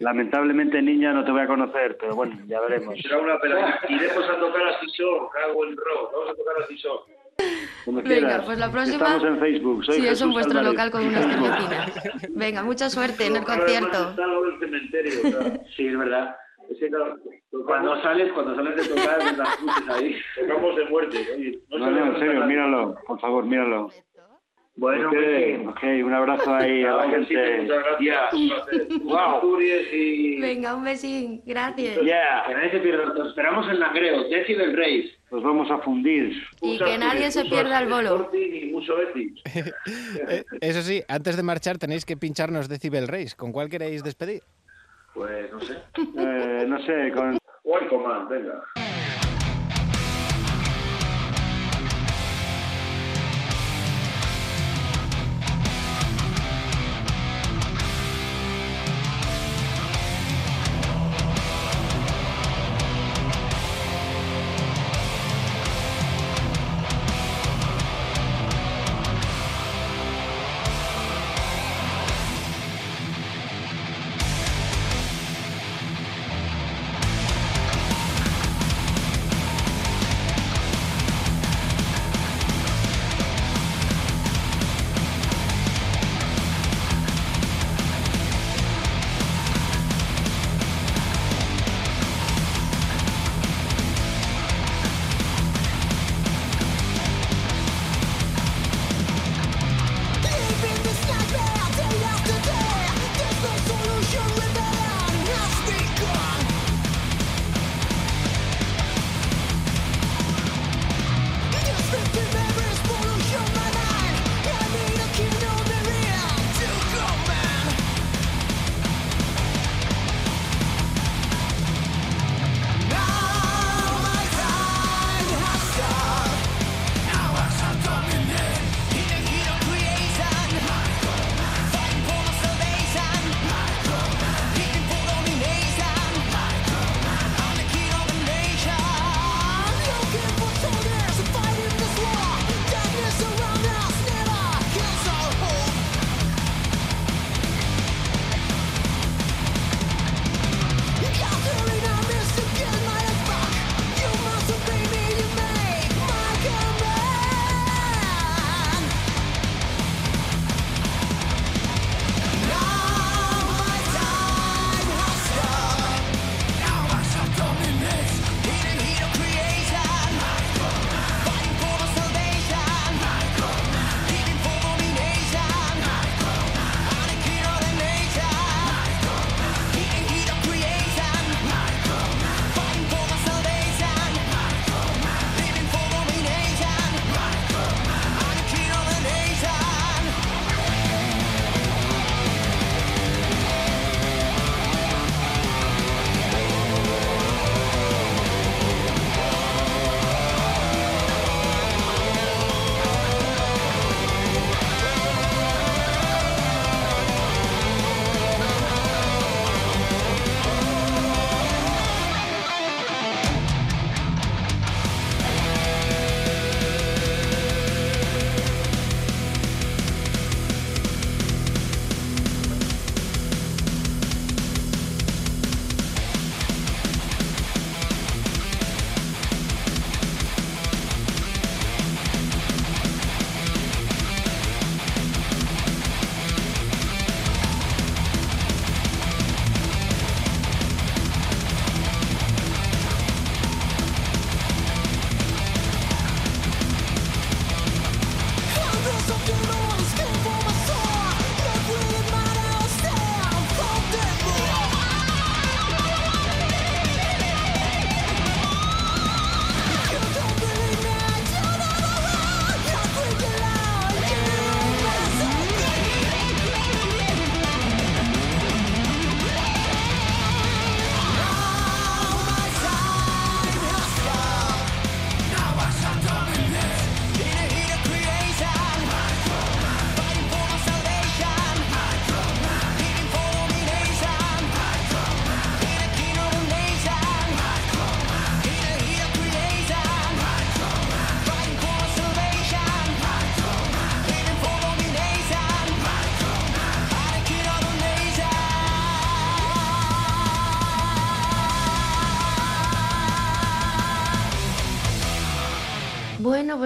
[0.00, 2.98] Lamentablemente, niña, no te voy a conocer, pero bueno, ya veremos.
[3.00, 3.78] Será una pena.
[3.88, 6.12] Iremos a tocar a Sison, cago en rock.
[6.12, 7.19] Vamos a tocar a Sison.
[7.86, 8.42] Venga, quieras.
[8.44, 8.96] pues la próxima.
[8.96, 9.84] Estamos en Facebook.
[9.84, 10.72] Soy sí, eso en Jesús vuestro Álvarez.
[10.72, 12.28] local con unas cervecinas.
[12.30, 14.10] Venga, mucha suerte en el concierto.
[14.10, 15.12] Está lo del cementerio.
[15.24, 16.36] o sea, Sí, es verdad.
[16.70, 17.16] es claro,
[17.66, 20.16] Cuando sales, cuando sales de tocar, las cruces ahí.
[20.40, 21.18] tocamos de muerte.
[21.36, 23.90] Oye, no, No, no, en serio, míralo, por favor, míralo.
[24.76, 27.60] Bueno, Ok, pues, ok, un abrazo ahí a la gente.
[27.62, 29.00] muchas gracias.
[29.02, 29.58] Wow.
[30.40, 31.42] Venga, un besín.
[31.44, 31.98] Gracias.
[31.98, 32.44] que Yeah.
[32.48, 33.04] nadie se pierda.
[33.12, 35.19] Nos esperamos en Langreo, Decibel Race.
[35.30, 36.32] Nos vamos a fundir.
[36.60, 38.30] Y que nadie se pierda el bolo.
[40.28, 43.36] Eh, Eso sí, antes de marchar tenéis que pincharnos Decibel Race.
[43.36, 44.42] ¿Con cuál queréis despedir?
[45.14, 45.74] Pues no sé.
[46.16, 48.62] Eh, no sé, con Welcome, man, venga.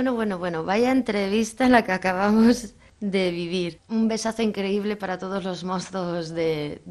[0.05, 3.81] Bueno, bueno, bueno, vaya entrevista la que acabamos de vivir.
[3.89, 6.83] Un besazo increíble para todos los mozos de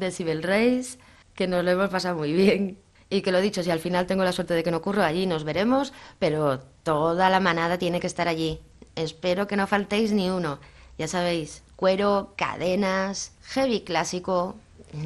[0.42, 0.98] Race,
[1.32, 2.76] que nos lo hemos pasado muy bien.
[3.10, 5.26] Y que lo dicho, si al final tengo la suerte de que no ocurra allí,
[5.26, 8.58] nos veremos, pero toda la manada tiene que estar allí.
[8.96, 10.58] Espero que no faltéis ni uno.
[10.98, 14.56] Ya sabéis, cuero, cadenas, heavy clásico.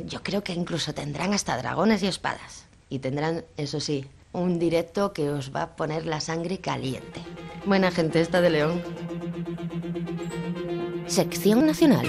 [0.06, 2.64] Yo creo que incluso tendrán hasta dragones y espadas.
[2.88, 7.20] Y tendrán, eso sí, un directo que os va a poner la sangre caliente.
[7.64, 8.82] Buena gente esta de León.
[11.06, 12.06] Sección Nacional.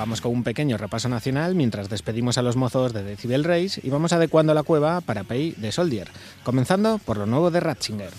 [0.00, 3.90] Vamos con un pequeño repaso nacional mientras despedimos a los mozos de Decibel Race y
[3.90, 6.08] vamos adecuando la cueva para Pay de Soldier,
[6.42, 8.10] comenzando por lo nuevo de Ratzinger.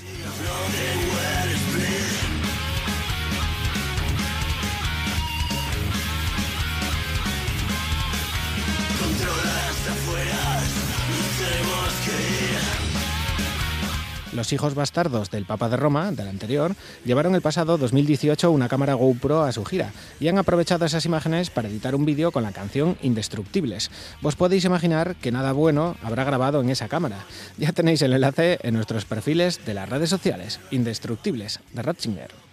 [14.34, 16.74] Los hijos bastardos del Papa de Roma, del anterior,
[17.04, 21.50] llevaron el pasado 2018 una cámara GoPro a su gira y han aprovechado esas imágenes
[21.50, 23.92] para editar un vídeo con la canción Indestructibles.
[24.22, 27.26] Vos podéis imaginar que nada bueno habrá grabado en esa cámara.
[27.58, 30.60] Ya tenéis el enlace en nuestros perfiles de las redes sociales.
[30.72, 32.51] Indestructibles, de Ratzinger.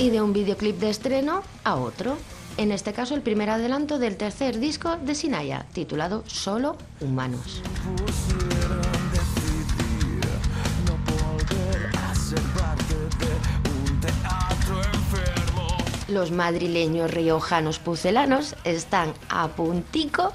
[0.00, 2.16] Y de un videoclip de estreno a otro.
[2.56, 7.60] En este caso, el primer adelanto del tercer disco de Sinaya, titulado Solo Humanos.
[16.08, 20.32] Los madrileños riojanos pucelanos están a puntico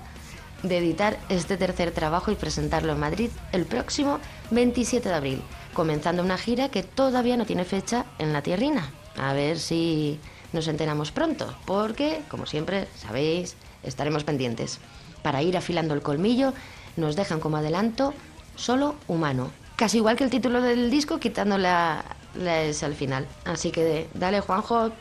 [0.61, 4.19] de editar este tercer trabajo y presentarlo en Madrid el próximo
[4.51, 5.41] 27 de abril,
[5.73, 8.91] comenzando una gira que todavía no tiene fecha en la tierrina.
[9.17, 10.19] A ver si
[10.53, 14.79] nos enteramos pronto, porque, como siempre, sabéis, estaremos pendientes.
[15.21, 16.53] Para ir afilando el colmillo,
[16.97, 18.13] nos dejan como adelanto
[18.55, 19.51] solo humano.
[19.75, 22.05] Casi igual que el título del disco, quitando la,
[22.35, 23.27] la S al final.
[23.43, 24.91] Así que dale, Juanjo,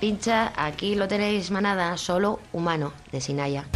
[0.00, 3.66] pincha, aquí lo tenéis, manada, solo humano, de Sinaya.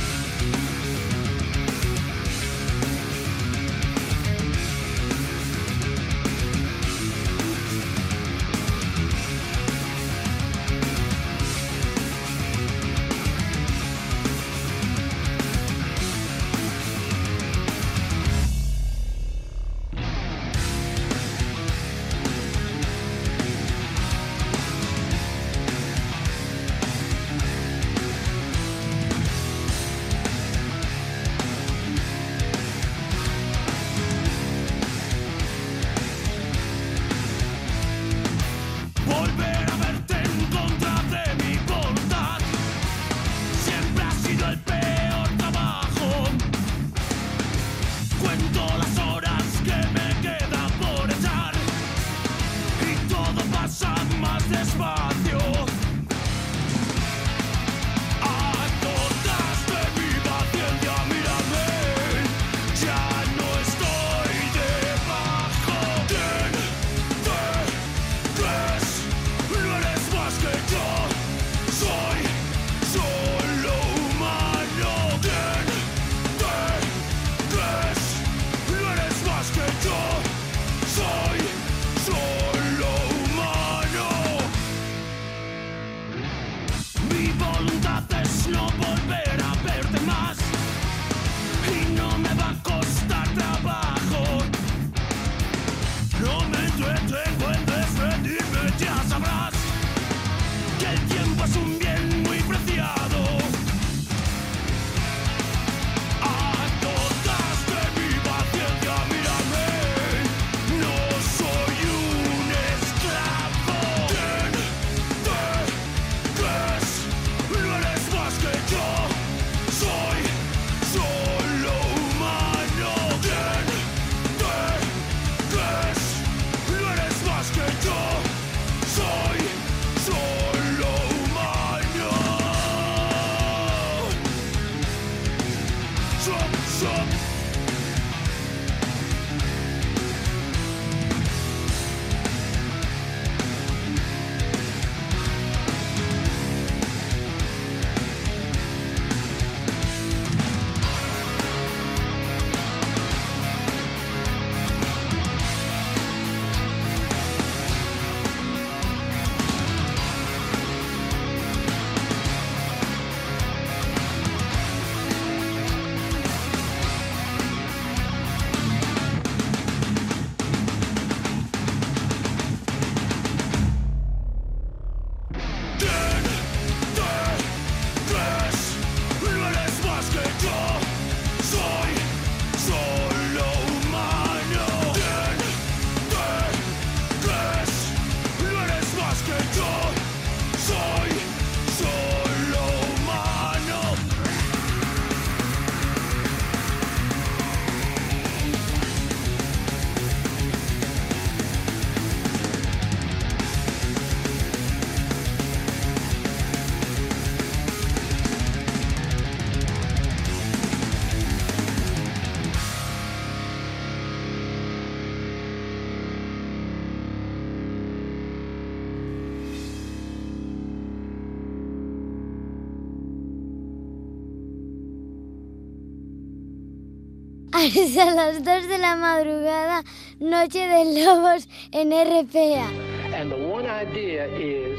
[227.80, 229.82] Hasta las 2 de la madrugada,
[230.20, 232.68] Noche de Lobos en RPA.
[233.14, 234.78] And the one idea is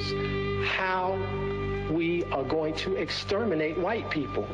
[0.64, 1.18] how
[1.89, 4.46] we are going to exterminate white people.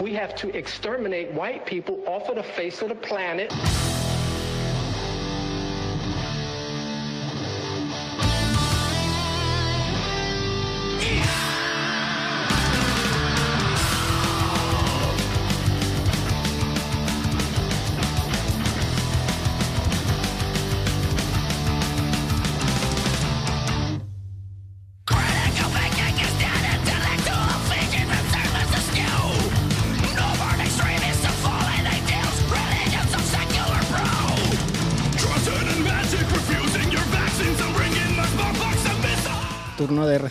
[0.00, 3.52] We have to exterminate white people off of the face of the planet.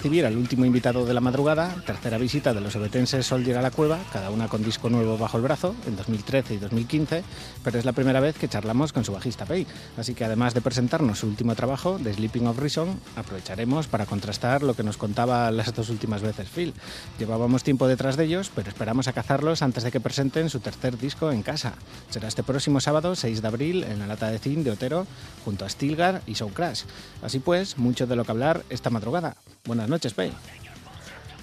[0.10, 3.70] Recibir al último invitado de la madrugada, tercera visita de los obetenses Soldier a la
[3.70, 7.24] cueva, cada una con disco nuevo bajo el brazo, en 2013 y 2015,
[7.64, 9.68] pero es la primera vez que charlamos con su bajista Pei.
[9.98, 14.64] Así que además de presentarnos su último trabajo, The Sleeping of Reason, aprovecharemos para contrastar
[14.64, 16.74] lo que nos contaba las dos últimas veces Phil.
[17.20, 20.98] Llevábamos tiempo detrás de ellos, pero esperamos a cazarlos antes de que presenten su tercer
[20.98, 21.74] disco en casa.
[22.10, 25.06] Será este próximo sábado, 6 de abril, en la lata de zinc de Otero,
[25.46, 26.86] junto a Stilgar y Soul Crash.
[27.22, 29.36] Así pues, mucho de lo que hablar esta madrugada.
[29.66, 30.32] Buenas noches, Pei.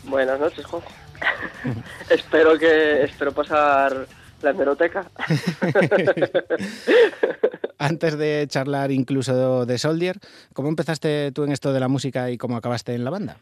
[0.04, 1.06] Buenas noches, Juanjo.
[2.10, 4.06] espero que espero pasar
[4.42, 5.10] la hemeroteca.
[7.78, 10.16] Antes de charlar incluso de Soldier,
[10.52, 13.36] ¿cómo empezaste tú en esto de la música y cómo acabaste en la banda?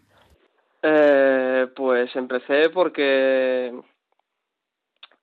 [0.82, 3.72] Eh, pues empecé porque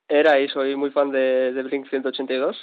[0.08, 2.56] era y soy muy fan de, de Blink 182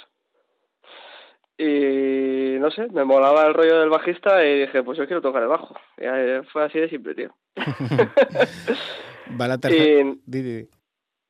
[1.62, 5.42] y no sé, me molaba el rollo del bajista y dije, pues yo quiero tocar
[5.42, 5.76] el bajo.
[5.98, 7.34] Y eh, fue así de simple, tío.
[9.38, 10.00] Va la tercera.
[10.32, 10.68] Y-.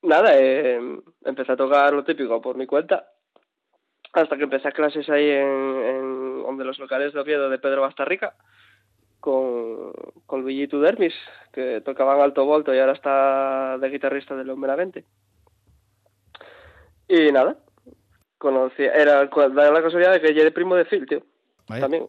[0.02, 0.78] Nada, eh,
[1.24, 3.08] empecé a tocar lo típico por mi cuenta.
[4.12, 7.82] Hasta que empecé a clases ahí en, en donde los locales de Oviedo de Pedro
[7.82, 8.36] Bastarrica
[9.18, 9.92] con,
[10.26, 11.14] con Luigi Tudermis,
[11.52, 15.04] que tocaba en alto volto y ahora está de guitarrista de León Benavente.
[17.08, 17.56] Y nada,
[18.40, 21.22] conocí, era, da la casualidad de que yo era primo de Phil, tío,
[21.68, 21.82] Vaya.
[21.82, 22.08] también.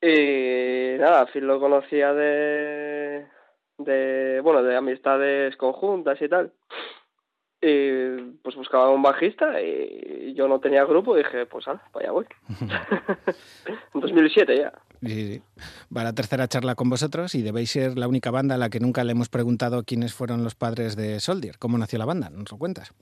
[0.00, 3.26] Y nada, Phil lo conocía de,
[3.78, 6.52] de, bueno, de amistades conjuntas y tal.
[7.60, 12.06] Y pues buscaba un bajista y yo no tenía grupo y dije, pues ala, para
[12.06, 12.26] allá voy.
[13.94, 14.72] en 2007 ya.
[15.02, 15.42] Sí, sí, sí.
[15.94, 18.80] Va la tercera charla con vosotros y debéis ser la única banda a la que
[18.80, 21.58] nunca le hemos preguntado quiénes fueron los padres de Soldier.
[21.58, 22.30] ¿Cómo nació la banda?
[22.30, 22.92] ¿Nos lo cuentas?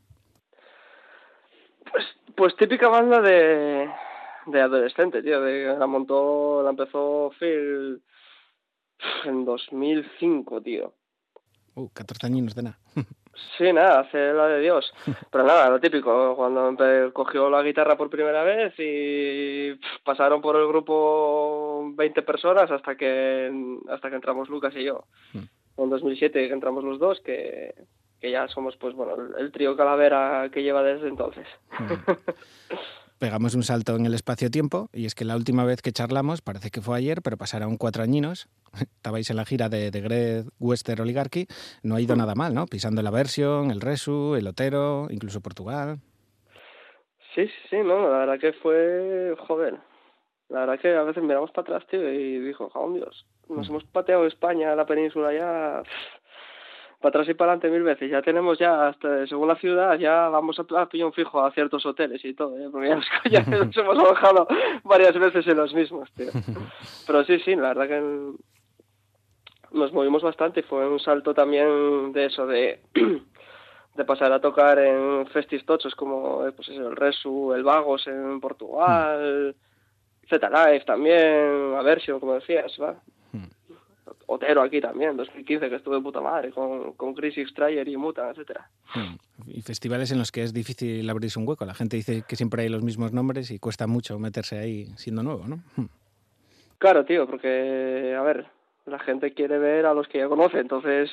[2.37, 3.89] Pues típica banda de,
[4.47, 5.41] de adolescente, tío.
[5.41, 8.03] De, la montó, la empezó Phil
[9.25, 10.95] en 2005, tío.
[11.75, 12.79] Uh, 14 años de nada.
[13.59, 14.93] Sí, nada, hace la de Dios.
[15.31, 20.57] Pero nada, lo típico, cuando cogió la guitarra por primera vez y pff, pasaron por
[20.57, 23.53] el grupo 20 personas hasta que
[23.89, 25.05] hasta que entramos Lucas y yo.
[25.77, 27.75] En 2007 que entramos los dos, que,
[28.25, 31.47] que ya somos, pues bueno, el, trío Calavera que lleva desde entonces.
[33.19, 36.71] Pegamos un salto en el espacio-tiempo y es que la última vez que charlamos, parece
[36.71, 38.49] que fue ayer, pero pasaron cuatro añinos.
[38.81, 41.47] Estabais en la gira de, de Greg Wester Oligarchy.
[41.83, 42.65] No ha ido nada mal, ¿no?
[42.65, 45.99] Pisando la versión, el Resu, el Otero, incluso Portugal.
[47.35, 49.75] Sí, sí, sí, no, la verdad que fue, joder,
[50.49, 53.85] la verdad que a veces miramos para atrás, tío, y dijo, jabón Dios, nos hemos
[53.85, 55.83] pateado España, la península ya,
[57.05, 60.31] para atrás y para adelante mil veces, ya tenemos ya, hasta, según la ciudad, ya
[60.31, 62.71] vamos a, a pillón fijo a ciertos hoteles y todo, ¿eh?
[62.73, 64.49] porque ya nos, ya nos hemos alojado
[64.85, 66.31] varias veces en los mismos, tío.
[67.07, 68.33] Pero sí, sí, la verdad que
[69.73, 72.81] nos movimos bastante fue un salto también de eso, de
[73.97, 78.07] de pasar a tocar en festis tochos como eh, pues eso, el Resu, el Vagos
[78.07, 79.55] en Portugal,
[80.31, 82.97] Z-Live también, Aversión, como decías, ¿va?
[84.27, 88.31] Otero aquí también, 2015, que estuve de puta madre, con, con Chris Extrayer y Muta,
[88.31, 88.69] etcétera.
[89.47, 91.65] Y festivales en los que es difícil abrirse un hueco.
[91.65, 95.23] La gente dice que siempre hay los mismos nombres y cuesta mucho meterse ahí siendo
[95.23, 95.63] nuevo, ¿no?
[96.79, 98.47] Claro, tío, porque, a ver,
[98.87, 101.11] la gente quiere ver a los que ya conoce, entonces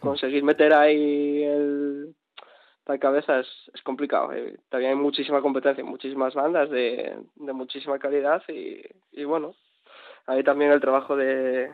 [0.00, 2.14] conseguir meter ahí el
[2.86, 4.30] la cabeza es, es complicado.
[4.34, 4.58] eh.
[4.68, 9.54] También hay muchísima competencia, muchísimas bandas de, de muchísima calidad y, y bueno,
[10.26, 11.70] ahí también el trabajo de,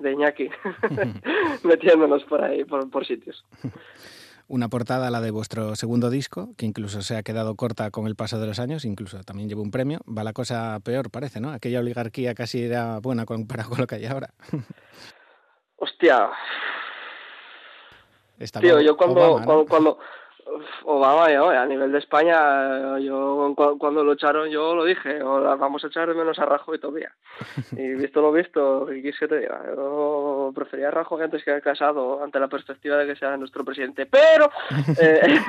[0.00, 0.50] de Iñaki
[1.64, 3.44] metiéndonos por ahí, por, por sitios.
[4.48, 8.16] Una portada, la de vuestro segundo disco, que incluso se ha quedado corta con el
[8.16, 10.00] paso de los años, incluso también lleva un premio.
[10.06, 11.52] Va la cosa peor, parece, ¿no?
[11.52, 14.34] Aquella oligarquía casi era buena comparado con lo que hay ahora.
[15.76, 16.30] Hostia,
[18.40, 19.44] Estaba tío, yo cuando, Obama, ¿no?
[19.44, 19.98] cuando, cuando
[20.84, 25.40] Obama, yo, a nivel de España, yo cu- cuando lo echaron, yo lo dije, o
[25.40, 27.12] la vamos a echar de menos a Rajoy todavía.
[27.76, 29.62] Y visto lo visto, ¿qué quieres que te diga?
[29.74, 33.64] Yo prefería a Rajoy antes que a Casado, ante la perspectiva de que sea nuestro
[33.64, 34.06] presidente.
[34.06, 34.50] Pero,
[35.00, 35.40] eh,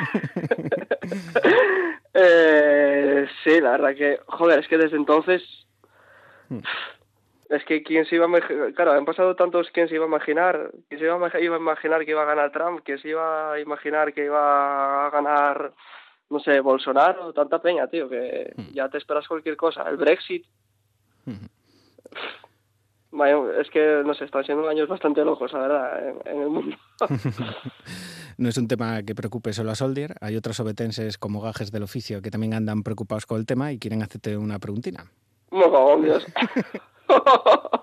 [2.14, 5.44] eh, sí, la verdad que, joder, es que desde entonces,
[7.52, 10.08] es que quién se iba a imaginar, claro, han pasado tantos, quién se iba a
[10.08, 13.10] imaginar, quién se iba a, iba a imaginar que iba a ganar Trump, quién se
[13.10, 15.74] iba a imaginar que iba a ganar,
[16.30, 19.84] no sé, Bolsonaro, tanta peña, tío, que ya te esperas cualquier cosa.
[19.90, 20.46] El Brexit,
[23.12, 26.50] vaya, es que, no sé, están siendo años bastante locos, la verdad, en, en el
[26.50, 26.78] mundo.
[28.38, 30.16] No es un tema que preocupe solo a Soldier.
[30.20, 33.78] Hay otros obetenses como gajes del oficio que también andan preocupados con el tema y
[33.78, 35.06] quieren hacerte una preguntina.
[35.52, 36.26] No, Dios.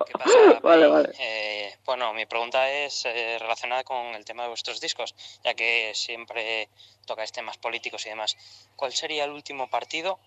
[0.06, 0.60] ¿Qué pasa?
[0.62, 0.90] Vale, Pei?
[0.92, 1.10] vale.
[1.18, 5.14] Eh, Bueno, mi pregunta es eh, relacionada con el tema de vuestros discos,
[5.44, 6.68] ya que siempre
[7.06, 8.36] tocáis temas políticos y demás.
[8.76, 10.18] ¿Cuál sería el último partido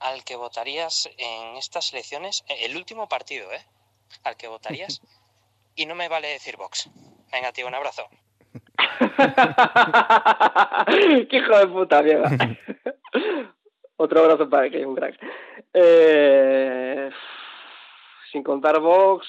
[0.00, 2.44] al que votarías en estas elecciones?
[2.48, 3.64] Eh, El último partido, ¿eh?
[4.24, 5.00] Al que votarías.
[5.76, 6.90] Y no me vale decir Vox.
[7.30, 8.08] Venga, tío, un abrazo.
[11.30, 12.28] ¡Qué hijo de puta, mierda!
[13.96, 15.14] Otro abrazo para que un crack.
[15.72, 17.10] Eh,
[18.32, 19.26] sin contar Vox.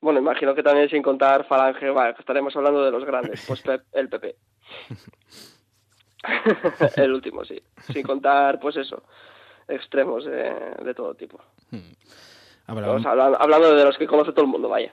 [0.00, 3.62] Bueno, imagino que también sin contar Falange, vale, estaremos hablando de los grandes, pues
[3.92, 4.36] el PP.
[6.96, 7.60] el último, sí.
[7.92, 9.02] Sin contar, pues eso,
[9.68, 10.52] extremos de,
[10.84, 11.40] de todo tipo.
[12.66, 14.92] Hablamos, Estamos hablando, hablando de los que conoce todo el mundo, vaya.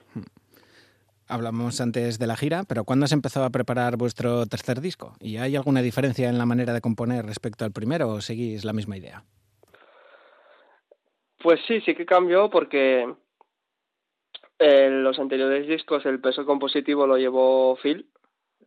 [1.28, 5.14] hablamos antes de la gira, pero ¿cuándo se empezó a preparar vuestro tercer disco?
[5.20, 8.72] ¿Y hay alguna diferencia en la manera de componer respecto al primero o seguís la
[8.72, 9.24] misma idea?
[11.42, 13.12] Pues sí, sí que cambió porque
[14.58, 18.08] en los anteriores discos el peso compositivo lo llevó Phil.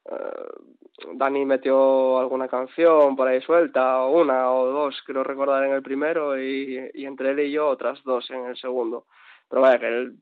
[0.05, 5.73] Eh, Dani metió alguna canción por ahí suelta, o una o dos, creo recordar en
[5.73, 9.05] el primero, y, y entre él y yo otras dos en el segundo.
[9.49, 10.15] Pero vaya que el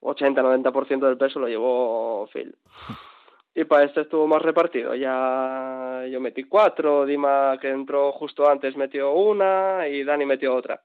[0.00, 2.54] 80-90% del peso lo llevó Phil.
[3.54, 4.94] Y para este estuvo más repartido.
[4.94, 10.82] Ya yo metí cuatro, Dima que entró justo antes metió una y Dani metió otra.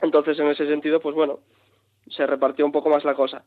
[0.00, 1.40] Entonces, en ese sentido, pues bueno,
[2.08, 3.44] se repartió un poco más la cosa.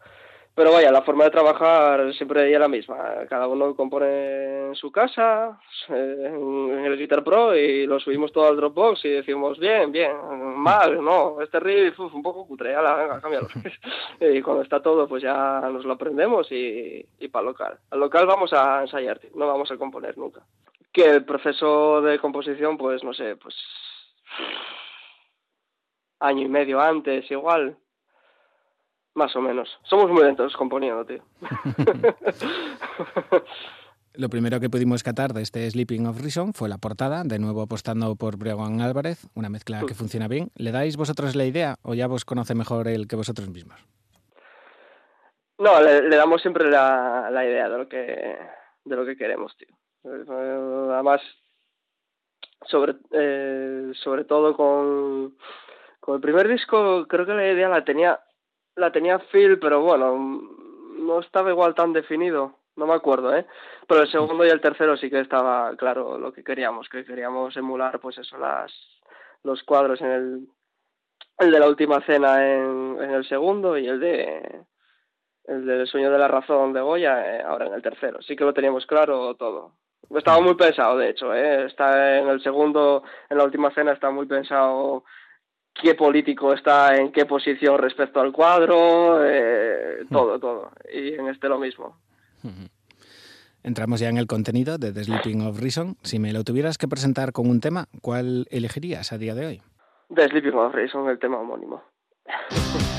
[0.56, 2.96] Pero vaya, la forma de trabajar siempre era la misma.
[3.28, 5.60] Cada uno compone en su casa,
[5.90, 10.16] en el Guitar Pro, y lo subimos todo al Dropbox y decimos, bien, bien,
[10.56, 13.50] mal, no, este riff, uf, un poco cutre, ala, venga, cámbialo.
[14.22, 17.78] y cuando está todo, pues ya nos lo aprendemos y, y para local.
[17.92, 20.42] Al local vamos a ensayar, no vamos a componer nunca.
[20.94, 23.56] Que el proceso de composición, pues no sé, pues
[26.20, 27.78] año y medio antes, igual.
[29.14, 29.70] Más o menos.
[29.84, 31.24] Somos muy lentos componiendo, tío.
[34.18, 37.62] Lo primero que pudimos catar de este Sleeping of Reason fue la portada, de nuevo
[37.62, 40.52] apostando por Breogán Álvarez, una mezcla que funciona bien.
[40.56, 43.86] ¿Le dais vosotros la idea o ya vos conoce mejor el que vosotros mismos?
[45.58, 48.38] No, le, le damos siempre la, la idea de lo que
[48.86, 49.76] de lo que queremos, tío.
[50.94, 51.22] Además,
[52.68, 55.36] sobre eh, sobre todo con,
[56.06, 58.20] con el primer disco, creo que la idea la tenía
[58.76, 60.16] la tenía Phil, pero bueno,
[61.00, 62.60] no estaba igual tan definido.
[62.76, 63.48] No me acuerdo, ¿eh?
[63.88, 67.58] Pero el segundo y el tercero sí que estaba claro lo que queríamos, que queríamos
[67.58, 68.72] emular, pues eso, las
[69.44, 70.48] los cuadros en el
[71.40, 74.62] el de la última cena en, en el segundo y el de
[75.46, 78.22] el del sueño de la razón de Goya eh, ahora en el tercero.
[78.22, 79.72] Sí que lo teníamos claro todo.
[80.12, 81.66] Estaba muy pensado, de hecho, ¿eh?
[81.66, 85.04] Está en el segundo, en la última cena está muy pensado
[85.82, 90.72] qué político está en qué posición respecto al cuadro, eh, todo, todo.
[90.92, 91.98] Y en este lo mismo.
[93.64, 95.98] Entramos ya en el contenido de The Sleeping of Reason.
[96.04, 99.62] Si me lo tuvieras que presentar con un tema, ¿cuál elegirías a día de hoy?
[100.14, 101.84] The Sleeping of Reason, el tema homónimo.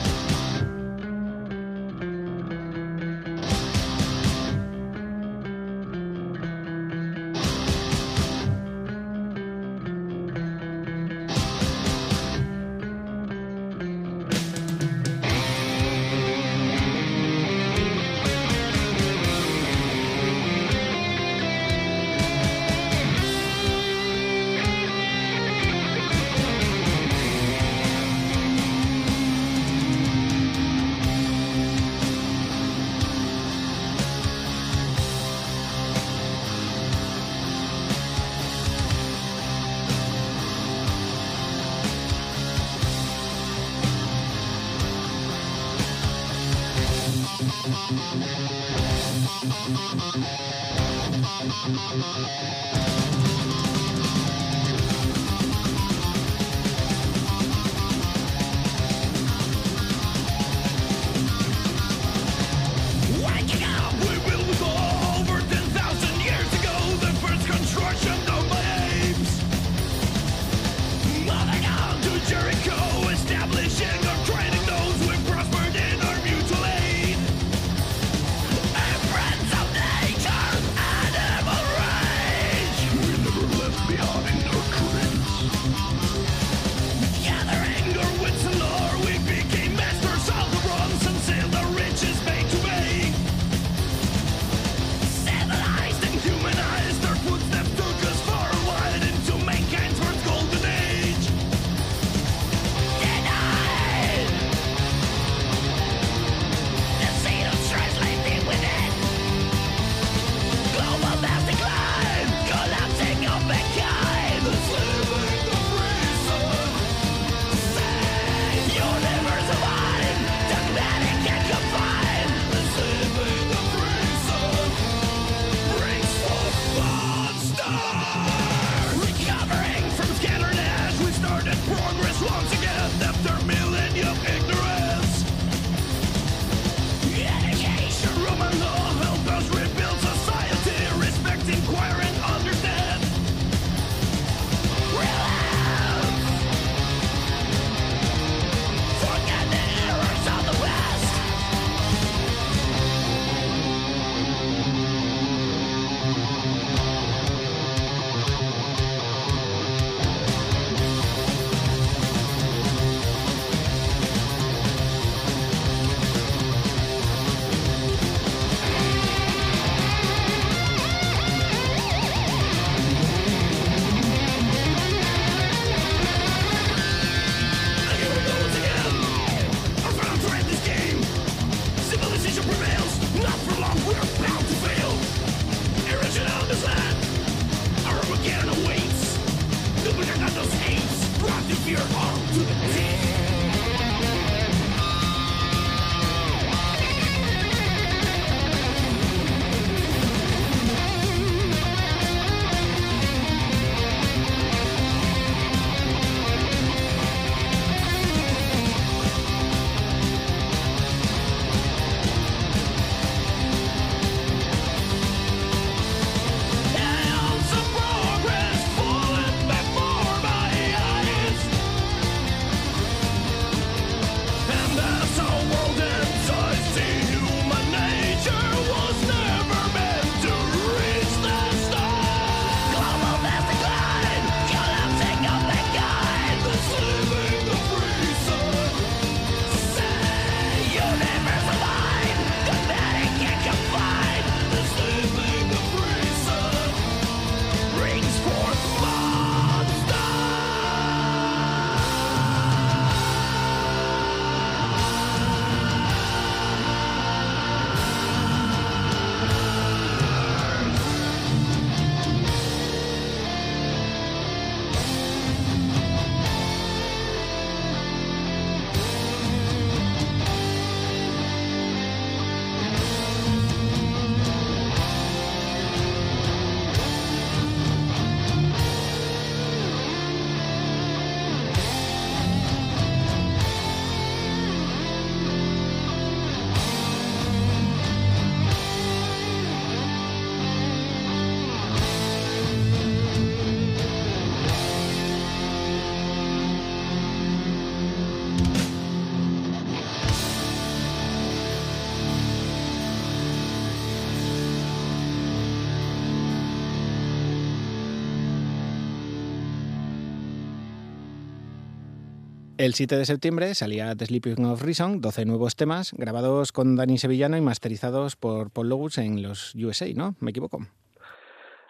[312.66, 316.98] El 7 de septiembre salía The Sleeping of Reason, 12 nuevos temas, grabados con Dani
[316.98, 320.16] Sevillano y masterizados por Paul Logus en los USA, ¿no?
[320.18, 320.59] ¿Me equivoco?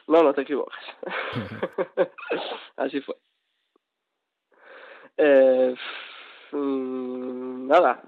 [0.09, 0.83] No, no te equivocas.
[2.79, 3.15] Así fue.
[5.19, 5.75] Eh,
[6.53, 8.01] mm, nada.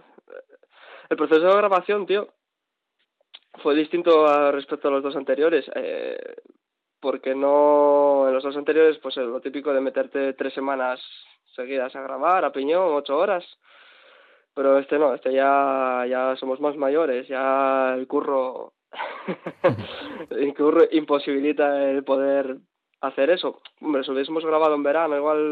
[1.11, 2.29] El proceso de grabación, tío,
[3.63, 5.71] fue distinto a respecto a los dos anteriores.
[5.75, 6.37] Eh,
[7.01, 11.01] porque no en los dos anteriores pues es lo típico de meterte tres semanas
[11.59, 13.45] seguidas a grabar a piñón ocho horas.
[14.55, 18.73] Pero este no este ya ya somos más mayores ya el curro
[20.31, 22.57] el curro imposibilita el poder
[23.01, 23.61] hacer eso.
[23.81, 25.43] Hombre si hubiésemos grabado en verano igual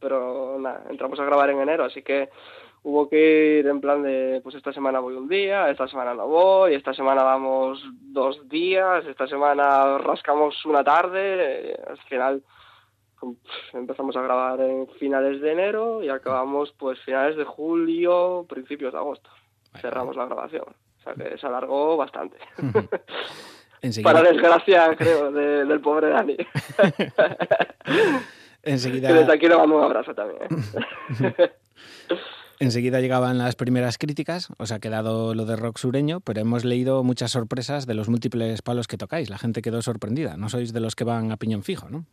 [0.00, 2.28] pero nada entramos a grabar en enero así que
[2.82, 6.26] hubo que ir en plan de, pues esta semana voy un día, esta semana no
[6.26, 12.42] voy, esta semana vamos dos días, esta semana rascamos una tarde, al final
[13.72, 18.98] empezamos a grabar en finales de enero y acabamos pues finales de julio, principios de
[18.98, 19.30] agosto.
[19.80, 22.36] Cerramos la grabación, o sea que se alargó bastante.
[24.02, 26.36] Para desgracia, creo, de, del pobre Dani.
[28.62, 29.08] Enseguida...
[29.08, 30.42] Que desde aquí le mando un abrazo también.
[32.58, 37.02] Enseguida llegaban las primeras críticas, os ha quedado lo de rock sureño, pero hemos leído
[37.02, 39.30] muchas sorpresas de los múltiples palos que tocáis.
[39.30, 40.36] La gente quedó sorprendida.
[40.36, 42.04] No sois de los que van a piñón fijo, ¿no?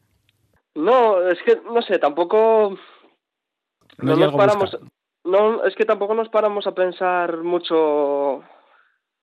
[0.78, 2.78] No, es que, no sé, tampoco...
[3.98, 4.72] No, No nos paramos...
[4.72, 4.90] buscar.
[5.24, 8.44] No, es que tampoco nos paramos a pensar mucho...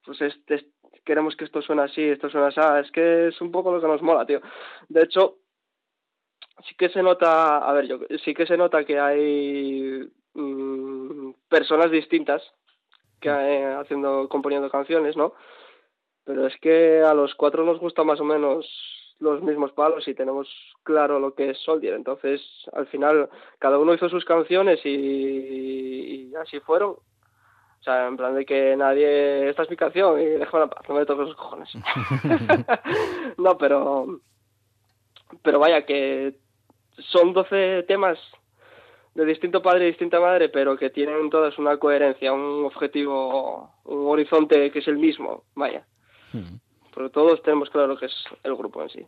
[0.04, 0.66] Pues este,
[1.04, 2.60] queremos que esto suene así, esto suena así.
[2.84, 4.40] Es que es un poco lo que nos mola, tío.
[4.88, 5.36] De hecho,
[6.66, 7.58] sí que se nota...
[7.58, 12.42] A ver, yo sí que se nota que hay mm, personas distintas
[13.20, 15.34] que eh, haciendo componiendo canciones no
[16.24, 18.66] pero es que a los cuatro nos gusta más o menos
[19.20, 20.48] los mismos palos y tenemos
[20.82, 22.42] claro lo que es Soldier entonces
[22.72, 23.28] al final
[23.58, 28.76] cada uno hizo sus canciones y, y así fueron o sea en plan de que
[28.76, 31.70] nadie esta es mi canción y déjame en paz no me toques los cojones
[33.38, 34.20] no pero
[35.42, 36.34] pero vaya que
[36.98, 38.18] son 12 temas
[39.14, 44.06] de distinto padre y distinta madre, pero que tienen todas una coherencia, un objetivo, un
[44.08, 45.86] horizonte que es el mismo, vaya.
[46.32, 46.56] Mm.
[46.94, 49.06] Pero todos tenemos claro lo que es el grupo en sí.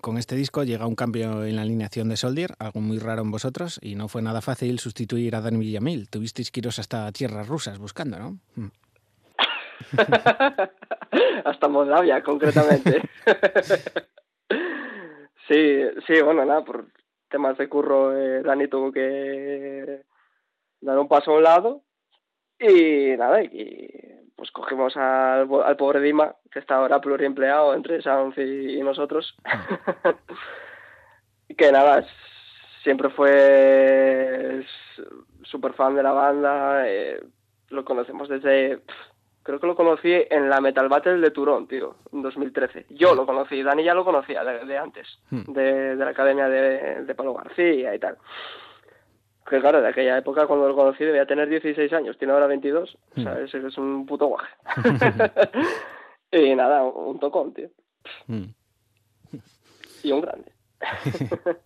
[0.00, 3.30] Con este disco llega un cambio en la alineación de Soldier, algo muy raro en
[3.30, 6.08] vosotros, y no fue nada fácil sustituir a Dani Villamil.
[6.10, 8.38] Tuvisteis que iros hasta tierras rusas buscando, ¿no?
[11.44, 13.02] Hasta Moldavia, concretamente.
[15.48, 16.86] sí, sí, bueno, nada, por
[17.28, 20.02] temas de curro, eh, Dani tuvo que
[20.80, 21.82] dar un paso a un lado
[22.58, 28.36] y nada, y pues cogimos al, al pobre Dima, que está ahora pluriempleado entre Sounds
[28.38, 29.36] y, y nosotros.
[31.56, 32.04] Que nada,
[32.82, 34.64] siempre fue
[35.42, 37.22] súper fan de la banda, eh,
[37.68, 38.80] lo conocemos desde...
[39.42, 42.86] Creo que lo conocí en la Metal Battle de Turón, tío, en 2013.
[42.88, 45.52] Yo lo conocí, Dani ya lo conocía de, de antes, Hmm.
[45.52, 48.16] de, de la academia de, de Pablo García y tal.
[49.48, 52.96] Que claro, de aquella época cuando lo conocí debía tener 16 años, tiene ahora 22.
[53.16, 54.54] O sea, es un puto guaje.
[56.32, 57.68] y nada, un tocón, tío.
[58.26, 58.44] Mm.
[60.02, 60.52] Y un grande.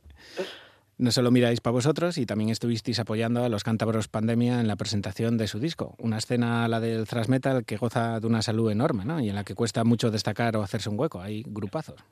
[1.00, 4.74] No solo miráis para vosotros y también estuvisteis apoyando a los cántabros Pandemia en la
[4.74, 5.94] presentación de su disco.
[6.00, 9.20] Una escena, la del thrash metal, que goza de una salud enorme, ¿no?
[9.20, 11.20] Y en la que cuesta mucho destacar o hacerse un hueco.
[11.20, 12.04] Hay grupazos.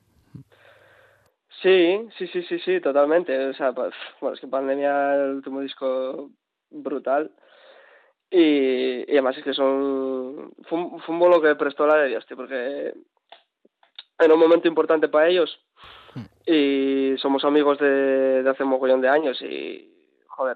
[1.67, 3.47] Sí, sí, sí, sí, sí, totalmente.
[3.47, 6.29] O sea, pues, bueno, es que Pandemia, el último disco
[6.69, 7.29] brutal.
[8.29, 10.53] Y, y además es que son.
[10.63, 12.93] Fue un, fue un bolo que prestó la de Dios, tío, porque
[14.17, 15.59] era un momento importante para ellos.
[16.45, 19.41] Y somos amigos de, de hace un mogollón de años.
[19.41, 19.93] Y,
[20.27, 20.55] joder,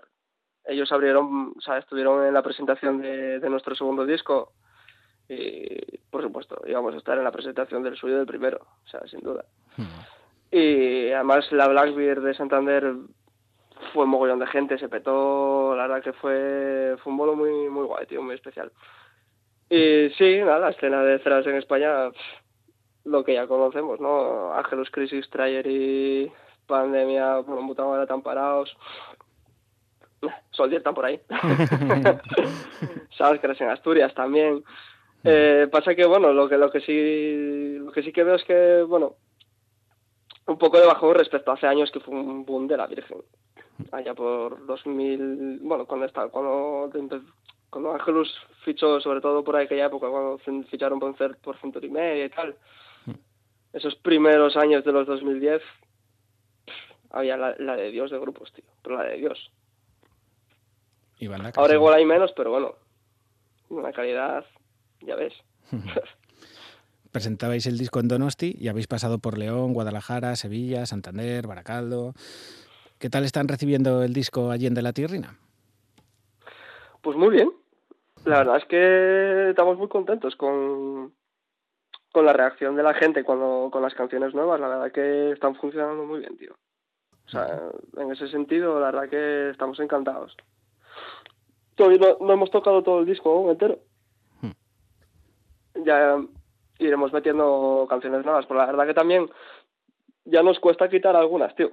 [0.63, 4.53] ellos abrieron, o sea, estuvieron en la presentación de, de nuestro segundo disco.
[5.27, 9.01] Y, por supuesto, íbamos a estar en la presentación del suyo del primero, o sea,
[9.07, 9.43] sin duda.
[10.52, 12.94] Y además la Blackbeard de Santander
[13.94, 17.69] fue un mogollón de gente, se petó, la verdad que fue, fue un bolo muy,
[17.69, 18.72] muy guay, tío, muy especial.
[19.69, 22.19] Y sí, nada, la escena de Thrash en España, pff,
[23.06, 24.53] lo que ya conocemos, ¿no?
[24.53, 26.32] Angelus Crisis, Trayer y
[26.68, 28.76] Pandemia, bueno, Mutagora tan parados.
[30.52, 31.19] Soldier están por ahí.
[33.18, 34.64] Sabes que eres en Asturias también.
[35.23, 38.44] Eh, pasa que bueno, lo que lo que sí lo que sí que veo es
[38.44, 39.15] que bueno,
[40.47, 43.19] un poco de bajón respecto a hace años que fue un boom de la Virgen.
[43.91, 46.89] Allá por 2000, bueno, cuando está, cuando
[47.69, 48.30] cuando Angelus
[48.65, 50.38] fichó sobre todo por aquella época cuando
[50.69, 52.55] ficharon por, por Century Media y tal.
[53.73, 55.61] Esos primeros años de los 2010
[56.65, 56.73] pff,
[57.11, 59.51] había la, la de Dios de grupos, tío, pero la de Dios.
[61.18, 62.76] Y Ahora igual hay menos, pero bueno,
[63.69, 64.43] una calidad,
[65.01, 65.34] ya ves.
[67.11, 72.13] Presentabais el disco en Donosti y habéis pasado por León, Guadalajara, Sevilla, Santander, Baracaldo.
[72.99, 75.38] ¿Qué tal están recibiendo el disco allí en de la Tierrina?
[77.01, 77.51] Pues muy bien.
[78.23, 81.13] La verdad es que estamos muy contentos con,
[82.11, 84.59] con la reacción de la gente cuando con las canciones nuevas.
[84.61, 86.53] La verdad que están funcionando muy bien, tío.
[87.25, 87.59] O sea,
[87.97, 90.38] en ese sentido, la verdad que estamos encantados.
[91.75, 93.79] Todavía no, no hemos tocado todo el disco entero.
[95.83, 96.17] Ya
[96.82, 99.30] iremos metiendo canciones nuevas, pero la verdad que también
[100.26, 101.72] ya nos cuesta quitar algunas, tío.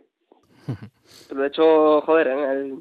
[1.31, 2.79] De hecho, joder, en el,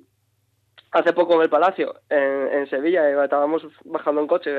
[0.92, 4.52] hace poco en el Palacio, en, en Sevilla, estábamos bajando en coche.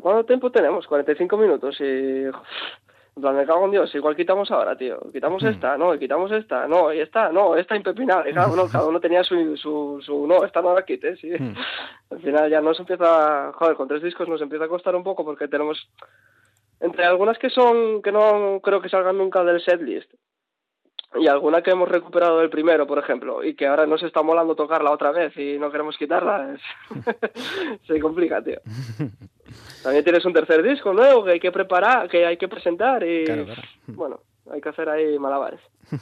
[0.00, 0.86] ¿Cuánto tiempo tenemos?
[0.86, 2.24] 45 minutos y...
[3.16, 4.98] En plan, me cago en Dios, igual quitamos ahora, tío.
[5.12, 8.32] Quitamos esta, no, y quitamos esta, no, y esta, no, esta impepinable.
[8.32, 11.30] Cada uno, cada uno tenía su, su, su, no, esta no la quites, sí.
[12.10, 15.24] Al final ya nos empieza, joder, con tres discos nos empieza a costar un poco
[15.24, 15.90] porque tenemos,
[16.78, 20.10] entre algunas que son, que no creo que salgan nunca del setlist,
[21.16, 24.54] y alguna que hemos recuperado del primero, por ejemplo, y que ahora nos está molando
[24.54, 28.60] tocarla otra vez y no queremos quitarla, es- se complica, tío.
[29.82, 33.24] También tienes un tercer disco nuevo que hay que preparar, que hay que presentar y,
[33.24, 33.62] Claro, claro.
[33.88, 34.20] bueno,
[34.52, 35.60] hay que hacer ahí malabares.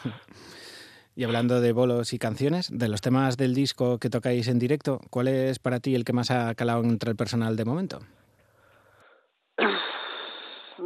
[1.17, 5.01] Y hablando de bolos y canciones, de los temas del disco que tocáis en directo,
[5.11, 7.99] ¿cuál es para ti el que más ha calado entre el personal de momento?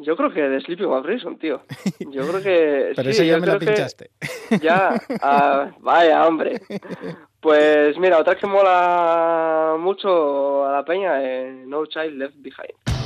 [0.00, 1.62] Yo creo que de Sleeping with Reason, tío.
[2.10, 2.92] Yo creo que...
[2.96, 4.10] Pero sí, esa ya me que- pinchaste.
[4.62, 6.62] Ya, ah, vaya, hombre.
[7.40, 12.97] Pues mira, otra que mola mucho a la peña es No Child Left Behind.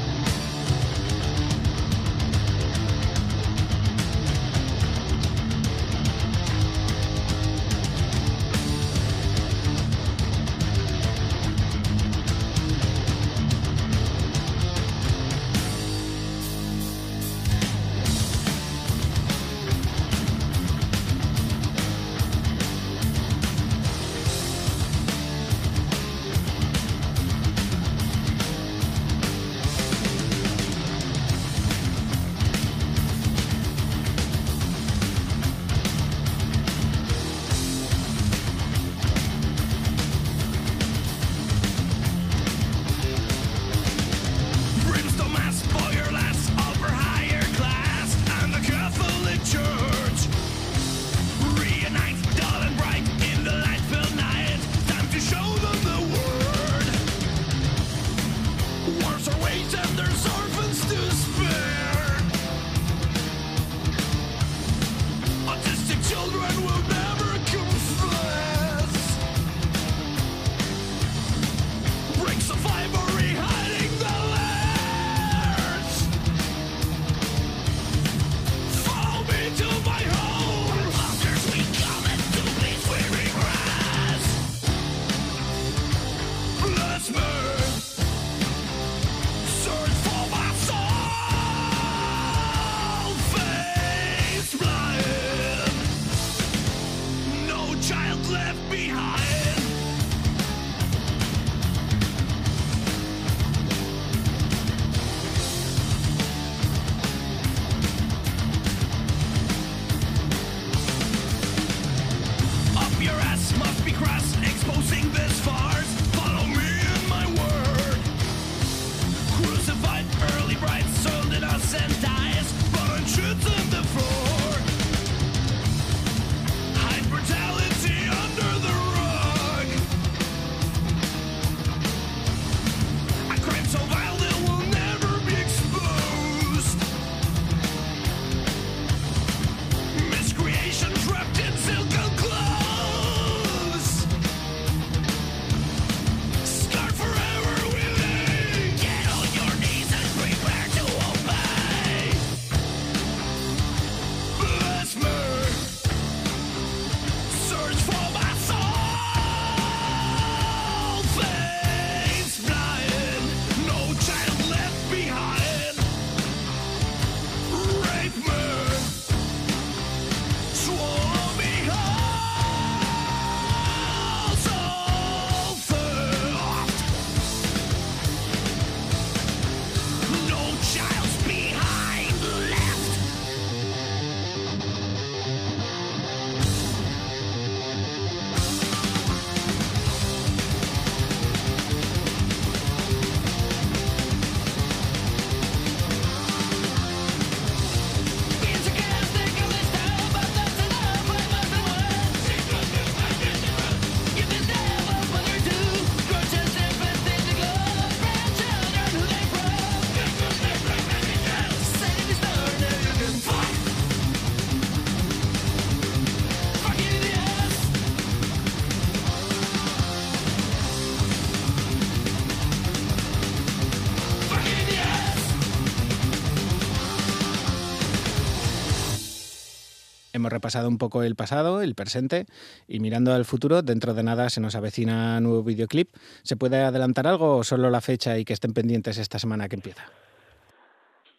[230.22, 232.26] Hemos repasado un poco el pasado, el presente
[232.68, 235.88] y mirando al futuro, dentro de nada se nos avecina nuevo videoclip.
[236.22, 239.56] ¿Se puede adelantar algo o solo la fecha y que estén pendientes esta semana que
[239.56, 239.82] empieza?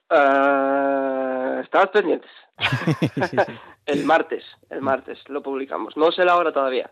[0.09, 2.31] Uh, estamos pendientes.
[3.87, 5.97] el martes, el martes lo publicamos.
[5.97, 6.89] No sé la hora todavía.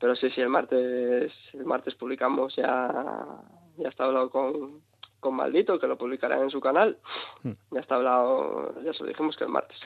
[0.00, 2.90] Pero sí, sí, el martes, el martes publicamos ya,
[3.76, 4.80] ya está hablado con,
[5.20, 6.98] con Maldito, que lo publicará en su canal.
[7.70, 9.78] Ya está hablado, ya se lo dijimos que el martes.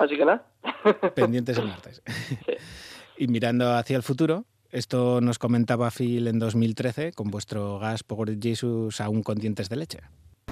[0.00, 0.42] Así que nada.
[1.14, 2.02] Pendientes el martes.
[3.18, 8.40] Y mirando hacia el futuro, esto nos comentaba Phil en 2013 con vuestro gas por
[8.40, 9.98] Jesus aún con dientes de leche.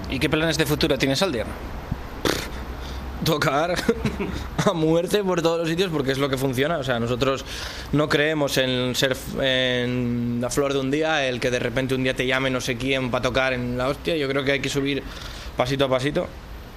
[0.09, 1.47] ¿Y qué planes de futuro tienes, Soldier?
[3.23, 3.73] Tocar
[4.65, 6.77] a muerte por todos los sitios porque es lo que funciona.
[6.77, 7.43] O sea, nosotros
[7.91, 12.03] no creemos en ser en la flor de un día, el que de repente un
[12.03, 14.15] día te llame no sé quién para tocar en la hostia.
[14.15, 15.01] Yo creo que hay que subir
[15.57, 16.27] pasito a pasito.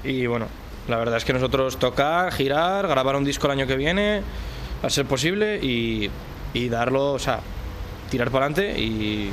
[0.05, 0.47] Y bueno,
[0.89, 4.23] la verdad es que nosotros tocar, girar, grabar un disco el año que viene,
[4.83, 6.11] a ser posible, y,
[6.53, 7.41] y darlo, o sea,
[8.11, 9.31] tirar para adelante y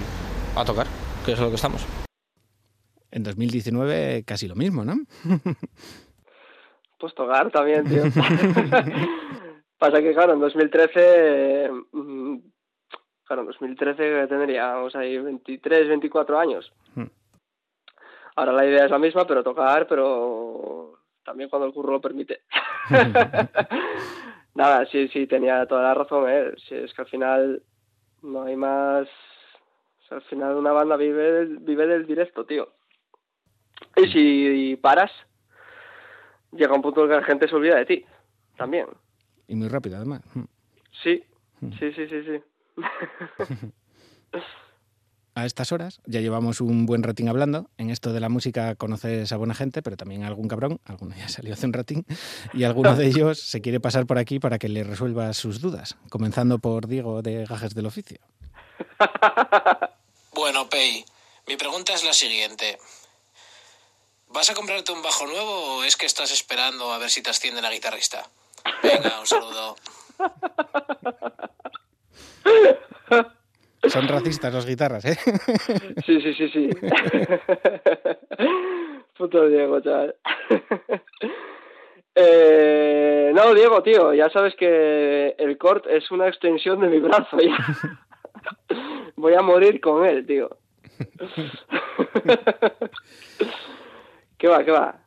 [0.56, 0.88] a tocar,
[1.26, 1.86] que es lo que estamos.
[3.12, 4.96] En 2019 casi lo mismo, ¿no?
[7.00, 8.04] Pues tocar también, tío.
[9.80, 12.38] Pasa que, claro, en 2013, mm,
[13.24, 16.74] claro, en 2013 tendríamos ahí 23, 24 años.
[16.96, 17.06] Hmm.
[18.36, 20.99] Ahora la idea es la misma, pero tocar, pero
[21.30, 22.42] también cuando el curro lo permite.
[24.56, 26.56] Nada, sí, sí, tenía toda la razón él.
[26.68, 27.62] Sí, es que al final
[28.24, 29.08] no hay más...
[29.08, 32.74] o sea, al final una banda vive del, vive del directo, tío.
[33.96, 35.12] Y si paras,
[36.52, 38.06] llega un punto en que la gente se olvida de ti,
[38.58, 38.88] también.
[39.48, 40.22] Y muy rápido, además.
[41.04, 41.24] Sí,
[41.78, 42.42] sí, sí, sí, sí.
[45.36, 47.70] A estas horas ya llevamos un buen ratín hablando.
[47.78, 50.80] En esto de la música conoces a buena gente, pero también a algún cabrón.
[50.86, 52.06] Alguno ya salió hace un ratín.
[52.54, 55.98] Y alguno de ellos se quiere pasar por aquí para que le resuelva sus dudas.
[56.10, 58.20] Comenzando por Diego de Gajes del Oficio.
[60.32, 61.04] Bueno, Pei,
[61.48, 62.78] mi pregunta es la siguiente.
[64.30, 67.30] ¿Vas a comprarte un bajo nuevo o es que estás esperando a ver si te
[67.30, 68.26] asciende la guitarrista?
[68.82, 69.76] Venga, un saludo.
[73.88, 75.16] Son racistas las guitarras, ¿eh?
[76.06, 76.70] Sí, sí, sí, sí.
[79.18, 80.16] Puto Diego, chaval.
[82.22, 87.38] Eh, no, Diego, tío, ya sabes que el cort es una extensión de mi brazo.
[87.40, 87.56] ya.
[89.16, 90.50] Voy a morir con él, tío.
[94.38, 95.00] ¿Qué va, qué va?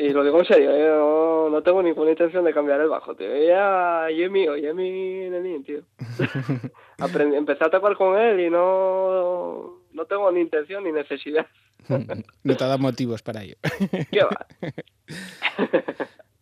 [0.00, 0.88] Y lo digo en serio, ¿eh?
[0.88, 3.28] no, no tengo ninguna intención de cambiar el bajo, tío.
[3.36, 5.82] Ya, yo es mío, ya es mi nenín, tío.
[6.98, 11.46] Aprendí, empecé a tocar con él y no, no tengo ni intención ni necesidad.
[12.44, 13.56] No te ha dado motivos para ello.
[14.10, 14.46] ¿Qué va?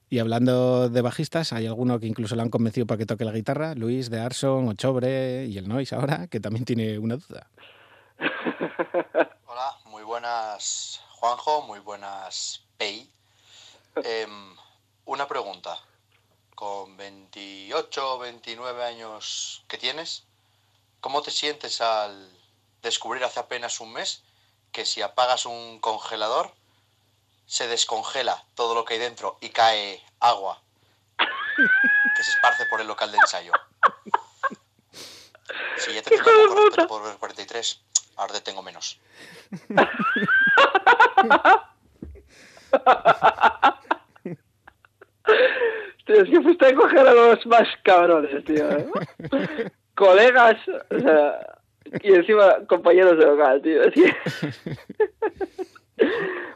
[0.09, 3.33] Y hablando de bajistas, hay alguno que incluso le han convencido para que toque la
[3.33, 7.49] guitarra, Luis de Arson, Ochobre y el Noise ahora, que también tiene una duda.
[9.47, 13.11] Hola, muy buenas Juanjo, muy buenas Pei.
[14.05, 14.57] Em,
[15.07, 15.79] una pregunta.
[16.55, 20.25] Con 28 o 29 años que tienes,
[21.01, 22.31] ¿cómo te sientes al
[22.83, 24.23] descubrir hace apenas un mes
[24.73, 26.53] que si apagas un congelador
[27.47, 30.61] se descongela todo lo que hay dentro y cae agua
[31.17, 33.53] que se esparce por el local de ensayo?
[35.79, 37.81] Si ya te tengo por respeto por los 43,
[38.17, 38.99] ahora te tengo menos.
[46.07, 48.71] Tío, es que fuiste a coger a los más cabrones, tío.
[48.71, 48.87] ¿eh?
[49.95, 50.57] Colegas,
[50.91, 51.39] o sea,
[52.03, 53.83] y encima compañeros de local, tío.
[53.83, 54.17] Es que-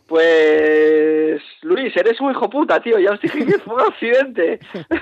[0.06, 2.98] Pues, Luis, eres un hijo puta, tío.
[2.98, 4.60] Ya os dije que fue un accidente.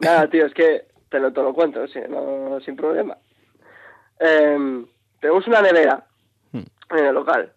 [0.00, 3.16] Nada, tío, es que te lo, te lo cuento, sí, no, sin problema.
[4.18, 4.86] Em,
[5.20, 6.04] tenemos una nevera
[6.52, 7.52] en el local.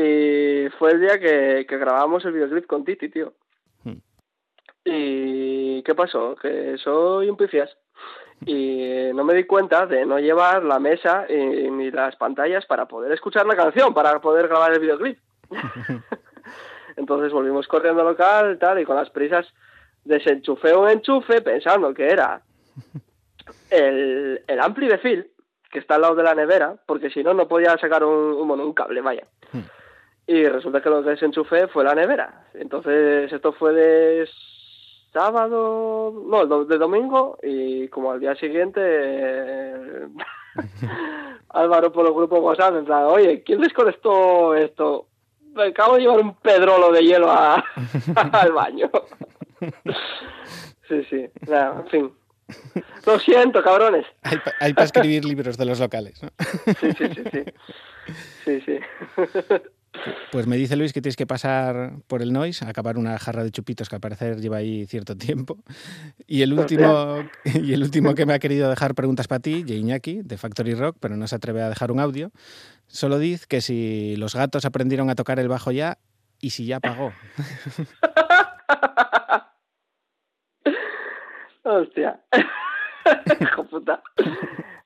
[0.00, 3.32] Y fue el día que, que grabamos el videoclip con Titi, tío.
[4.84, 6.36] ¿Y qué pasó?
[6.36, 7.76] Que soy un pifias.
[8.46, 12.86] Y no me di cuenta de no llevar la mesa y, ni las pantallas para
[12.86, 15.18] poder escuchar la canción, para poder grabar el videoclip.
[16.96, 19.52] Entonces volvimos corriendo al local, tal, y con las prisas
[20.04, 22.42] desenchufé un enchufe pensando que era
[23.70, 25.28] el, el ampli de Phil,
[25.72, 28.46] que está al lado de la nevera, porque si no, no podía sacar un, un,
[28.46, 29.26] bueno, un cable, vaya.
[30.28, 32.46] Y resulta que lo que desenchufé fue la nevera.
[32.54, 34.28] Entonces, esto fue de
[35.12, 40.06] sábado, no, de domingo, y como al día siguiente, eh,
[41.48, 45.06] Álvaro por el grupo WhatsApp, en plan, oye, ¿quién desconectó esto?
[45.54, 47.64] me acabo de llevar un pedrolo de hielo a-
[48.32, 48.90] al baño.
[50.88, 51.26] Sí, sí.
[51.48, 52.12] Nada, en fin.
[53.06, 54.06] Lo siento, cabrones.
[54.22, 56.22] Hay, pa- hay para escribir libros de los locales.
[56.22, 56.28] ¿no?
[56.80, 57.44] Sí, sí, sí, sí.
[58.44, 58.78] Sí, sí.
[60.30, 63.44] Pues me dice Luis que tienes que pasar por el Noise a acabar una jarra
[63.44, 65.58] de chupitos que al parecer lleva ahí cierto tiempo.
[66.26, 70.22] Y el último, y el último que me ha querido dejar preguntas para ti, Iñaki,
[70.22, 72.30] de Factory Rock, pero no se atreve a dejar un audio.
[72.86, 75.98] Solo dice que si los gatos aprendieron a tocar el bajo ya
[76.40, 77.12] y si ya pagó.
[81.64, 82.20] Hostia.
[83.40, 84.02] Hijo puta.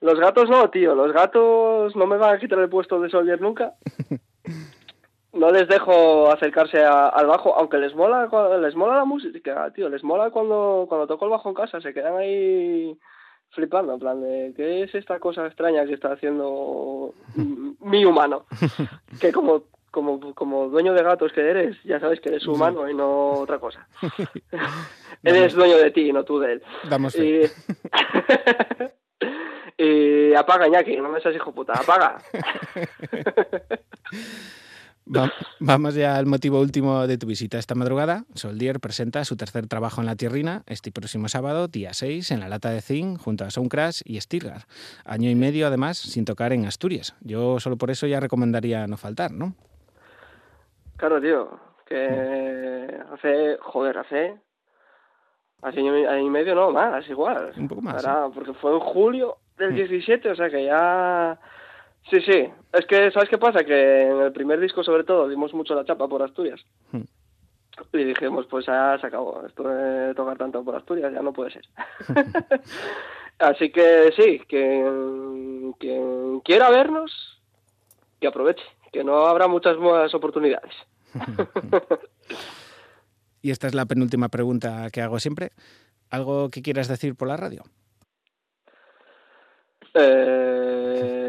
[0.01, 0.95] Los gatos no, tío.
[0.95, 3.75] Los gatos no me van a quitar el puesto de Soldier nunca.
[5.33, 8.29] No les dejo acercarse a- al bajo, aunque les mola,
[8.61, 9.89] les mola la música, tío.
[9.89, 11.81] Les mola cuando, cuando toco el bajo en casa.
[11.81, 12.99] Se quedan ahí
[13.51, 17.15] flipando, en plan de, ¿qué es esta cosa extraña que está haciendo
[17.81, 18.45] mi humano?
[19.21, 22.95] Que como, como, como dueño de gatos que eres, ya sabes que eres humano y
[22.95, 23.87] no otra cosa.
[25.25, 26.63] Eres dueño de ti, no tú de él.
[26.91, 27.15] Damos.
[27.15, 27.43] Y...
[29.79, 32.19] y apaga, Iñaki, no me seas hijo puta, apaga.
[35.05, 38.25] Va- Vamos ya al motivo último de tu visita esta madrugada.
[38.35, 42.49] Soldier presenta su tercer trabajo en La Tierrina este próximo sábado, día 6, en la
[42.49, 44.63] Lata de Zinc, junto a Soundcrash y Stirgar.
[45.05, 47.15] Año y medio, además, sin tocar en Asturias.
[47.21, 49.55] Yo solo por eso ya recomendaría no faltar, ¿no?
[50.97, 54.37] Claro, tío, que hace, joder, hace,
[55.63, 57.53] hace año, y- medio, no, más, igual.
[57.57, 61.39] Un poco más, Ahora, porque fue en julio del 17, o sea que ya...
[62.11, 63.65] Sí, sí, es que, ¿sabes qué pasa?
[63.65, 66.61] Que en el primer disco, sobre todo, dimos mucho la chapa por Asturias.
[66.91, 67.03] Hmm.
[67.93, 71.53] Y dijimos, pues ya se acabó, esto de tocar tanto por Asturias ya no puede
[71.53, 71.65] ser.
[73.39, 77.41] Así que sí, que quien quiera vernos,
[78.21, 80.75] que aproveche, que no habrá muchas más oportunidades.
[83.43, 85.51] Y esta es la penúltima pregunta que hago siempre.
[86.11, 87.65] ¿Algo que quieras decir por la radio?
[89.95, 91.22] Eh,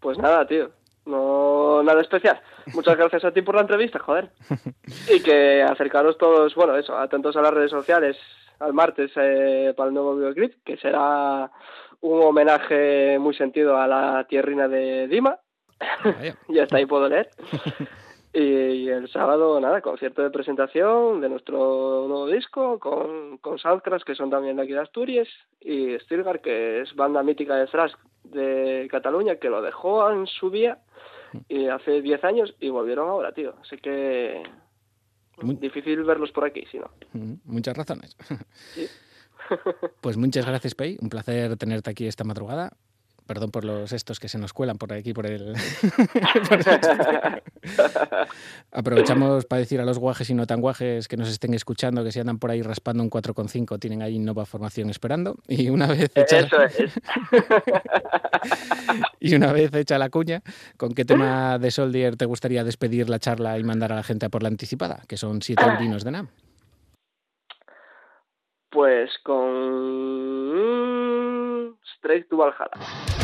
[0.00, 0.70] pues nada, tío.
[1.06, 2.40] No, nada especial.
[2.72, 4.30] Muchas gracias a ti por la entrevista, joder.
[5.14, 8.16] Y que acercaros todos, bueno, eso, atentos a las redes sociales
[8.60, 11.50] al martes eh, para el nuevo videoclip, que será
[12.00, 15.38] un homenaje muy sentido a la tierrina de Dima.
[16.48, 17.30] ya está ahí puedo leer.
[18.36, 24.16] Y el sábado, nada, concierto de presentación de nuestro nuevo disco con, con Soundcrash, que
[24.16, 25.28] son también de aquí de Asturias,
[25.60, 27.92] y Stilgar, que es banda mítica de thrash
[28.24, 30.78] de Cataluña, que lo dejó en su día
[31.48, 33.54] y hace 10 años y volvieron ahora, tío.
[33.62, 34.42] Así que
[35.60, 36.90] difícil verlos por aquí, si no.
[37.44, 38.16] Muchas razones.
[38.74, 38.86] Sí.
[40.00, 40.96] Pues muchas gracias, Pei.
[41.02, 42.78] Un placer tenerte aquí esta madrugada.
[43.26, 45.54] Perdón por los estos que se nos cuelan por aquí, por el...
[48.70, 52.12] Aprovechamos para decir a los guajes y no tan guajes que nos estén escuchando que
[52.12, 55.36] si andan por ahí raspando un 4,5 tienen ahí nueva formación esperando.
[55.48, 56.74] Y una vez hecha, Eso es.
[59.20, 60.42] y una vez hecha la cuña,
[60.76, 64.26] ¿con qué tema de Soldier te gustaría despedir la charla y mandar a la gente
[64.26, 65.02] a por la anticipada?
[65.08, 66.28] Que son siete eurinos de NAM.
[68.74, 69.38] Pues con
[71.96, 73.23] Straight to Valhalla.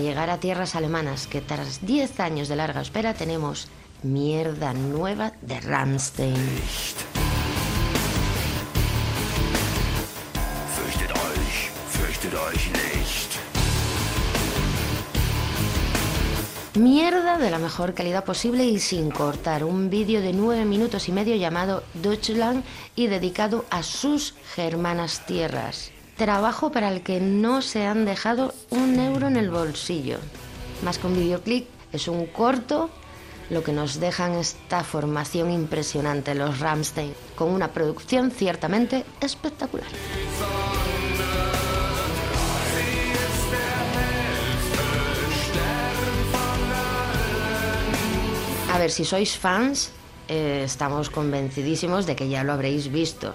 [0.00, 3.68] llegar a tierras alemanas, que tras 10 años de larga espera tenemos
[4.02, 6.34] mierda nueva de Rammstein.
[10.76, 13.40] Fürchtet euch, fürchtet euch nicht.
[16.76, 19.64] Mierda de la mejor calidad posible y sin cortar.
[19.64, 22.64] Un vídeo de 9 minutos y medio llamado Deutschland
[22.94, 25.90] y dedicado a sus germanas tierras.
[26.20, 30.18] Trabajo para el que no se han dejado un euro en el bolsillo.
[30.84, 32.90] Más que un videoclip, es un corto
[33.48, 39.88] lo que nos dejan esta formación impresionante, los Ramstein, con una producción ciertamente espectacular.
[48.74, 49.90] A ver, si sois fans,
[50.28, 53.32] eh, estamos convencidísimos de que ya lo habréis visto.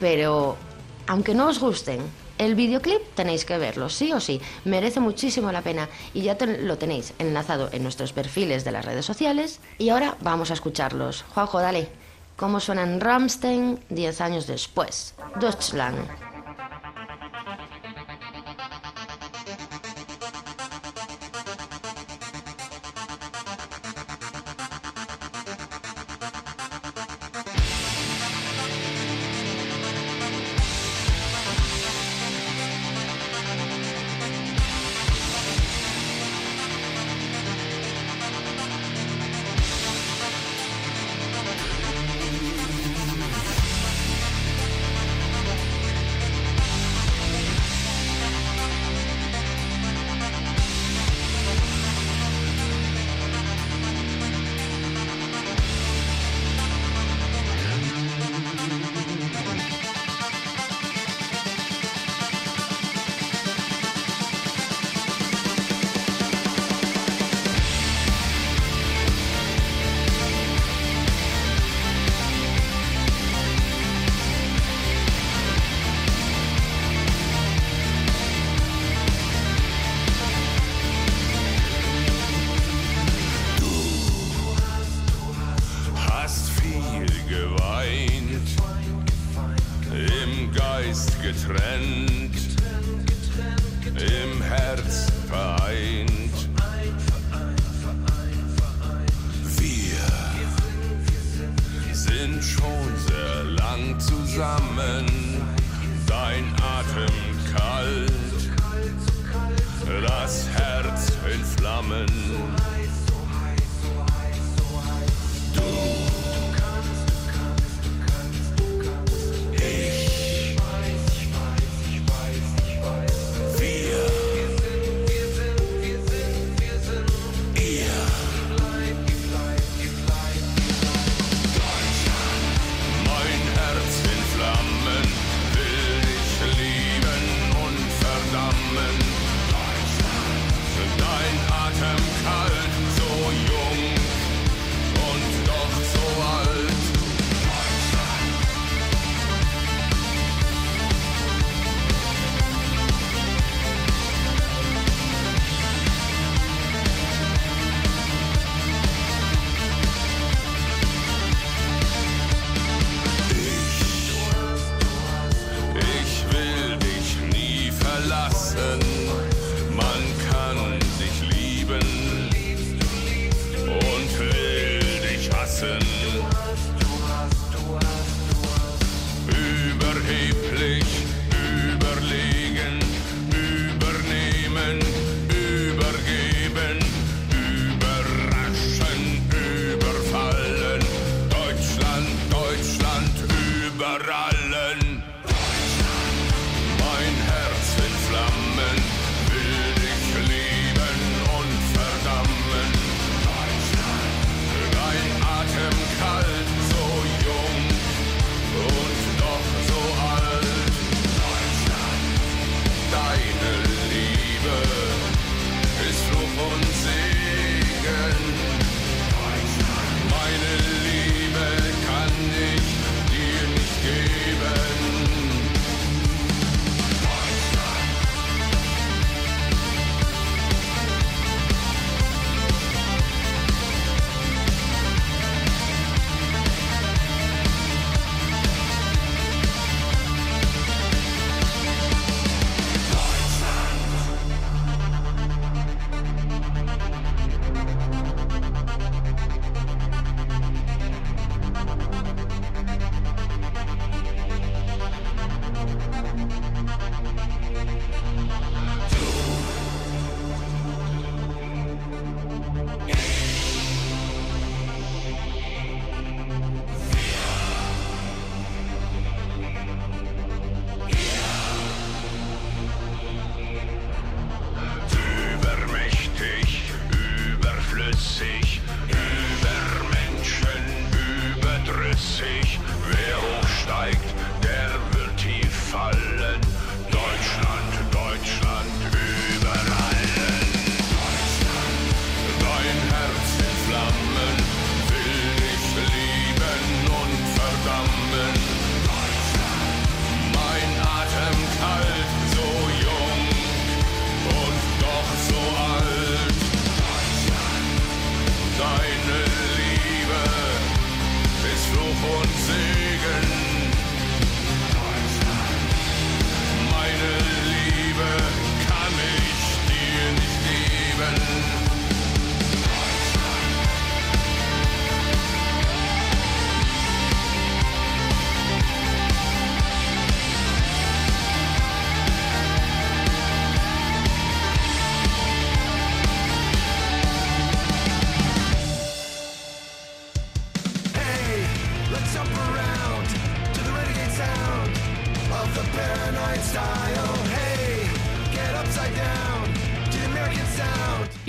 [0.00, 0.58] Pero,
[1.06, 2.00] aunque no os gusten,
[2.38, 4.40] el videoclip tenéis que verlo, sí o sí.
[4.64, 9.06] Merece muchísimo la pena y ya lo tenéis enlazado en nuestros perfiles de las redes
[9.06, 9.60] sociales.
[9.78, 11.24] Y ahora vamos a escucharlos.
[11.34, 11.88] Juanjo, dale.
[12.36, 15.14] ¿Cómo suenan Rammstein 10 años después?
[15.40, 16.25] Deutschland.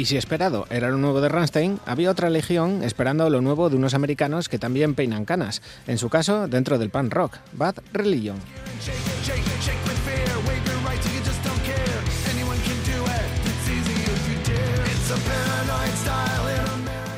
[0.08, 3.94] Si esperado era lo nuevo de Rammstein, había otra legión esperando lo nuevo de unos
[3.94, 8.38] americanos que también peinan canas, en su caso dentro del punk rock, Bad Religion.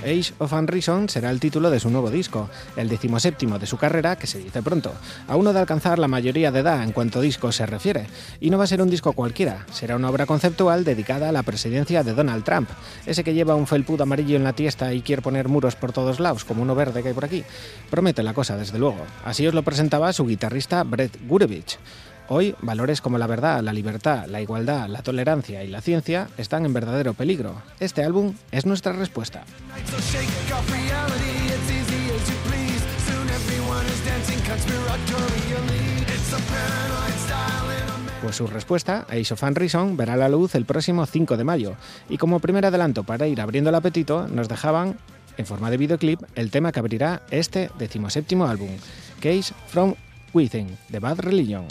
[0.10, 4.16] Age of Unreason será el título de su nuevo disco, el decimoséptimo de su carrera,
[4.16, 4.92] que se dice pronto,
[5.28, 8.08] a uno de alcanzar la mayoría de edad en cuanto a discos se refiere.
[8.40, 11.44] Y no va a ser un disco cualquiera, será una obra conceptual dedicada a la
[11.44, 12.70] presidencia de Donald Trump,
[13.06, 16.20] ese que lleva un felpudo amarillo en la tiesta y quiere poner muros por todos
[16.20, 17.44] lados, como uno verde que hay por aquí.
[17.92, 19.06] Promete la cosa, desde luego.
[19.24, 21.78] Así os lo presentaba su guitarrista Brett Gurevich.
[22.32, 26.64] Hoy, valores como la verdad, la libertad, la igualdad, la tolerancia y la ciencia están
[26.64, 27.56] en verdadero peligro.
[27.80, 29.44] Este álbum es nuestra respuesta.
[38.22, 41.78] Pues su respuesta, Ace of Unreason, verá la luz el próximo 5 de mayo.
[42.10, 45.00] Y como primer adelanto para ir abriendo el apetito, nos dejaban,
[45.38, 48.70] en forma de videoclip, el tema que abrirá este decimoséptimo álbum,
[49.20, 49.96] Case from
[50.32, 51.66] Within, de Bad Religion.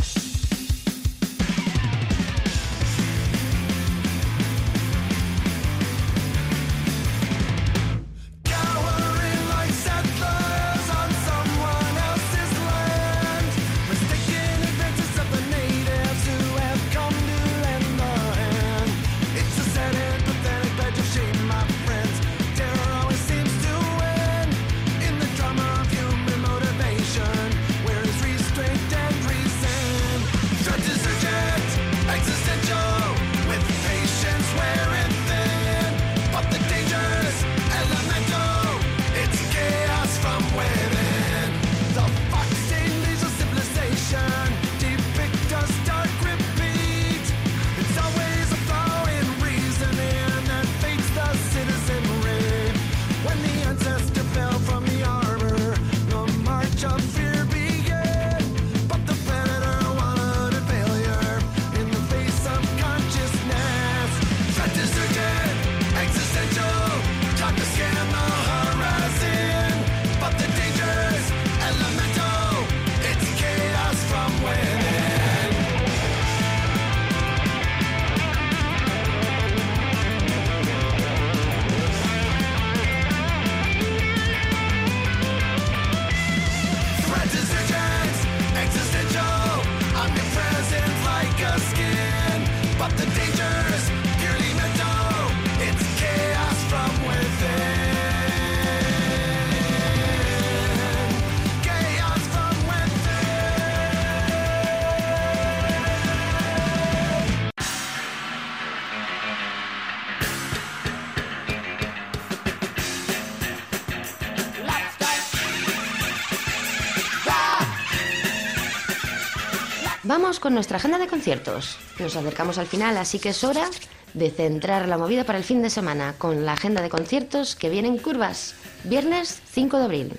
[120.48, 121.76] Con nuestra agenda de conciertos.
[121.98, 123.68] Nos acercamos al final, así que es hora
[124.14, 127.68] de centrar la movida para el fin de semana con la agenda de conciertos que
[127.68, 128.54] viene en curvas.
[128.84, 130.12] Viernes 5 de abril.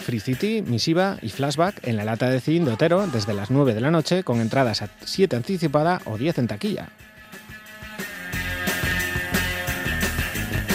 [0.00, 3.74] Free City, Misiva y Flashback en la lata de Cine de Otero desde las 9
[3.74, 6.88] de la noche con entradas a 7 anticipada o 10 en taquilla.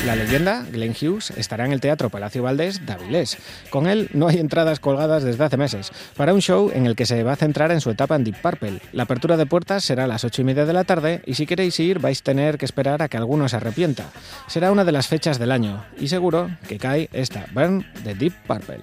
[0.06, 3.38] La leyenda, Glenn Hughes, estará en el Teatro Palacio Valdés de Avilés.
[3.70, 7.06] Con él no hay entradas colgadas desde hace meses, para un show en el que
[7.06, 8.82] se va a centrar en su etapa en Deep Purple.
[8.94, 11.46] La apertura de puertas será a las 8 y media de la tarde y si
[11.46, 14.10] queréis ir vais a tener que esperar a que alguno se arrepienta.
[14.48, 18.34] Será una de las fechas del año y seguro que cae esta Burn de Deep
[18.48, 18.80] Purple.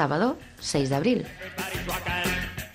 [0.00, 1.26] Sábado 6 de abril.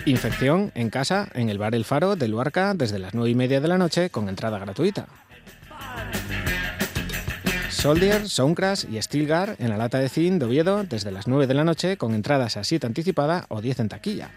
[0.05, 3.59] Infección en casa, en el bar El Faro de Luarca, desde las 9 y media
[3.59, 5.07] de la noche, con entrada gratuita.
[7.71, 11.55] Soldier, Soundcrash y Stilgar en la lata de Cine de Oviedo desde las 9 de
[11.55, 14.29] la noche con entradas a 7 anticipada o 10 en taquilla.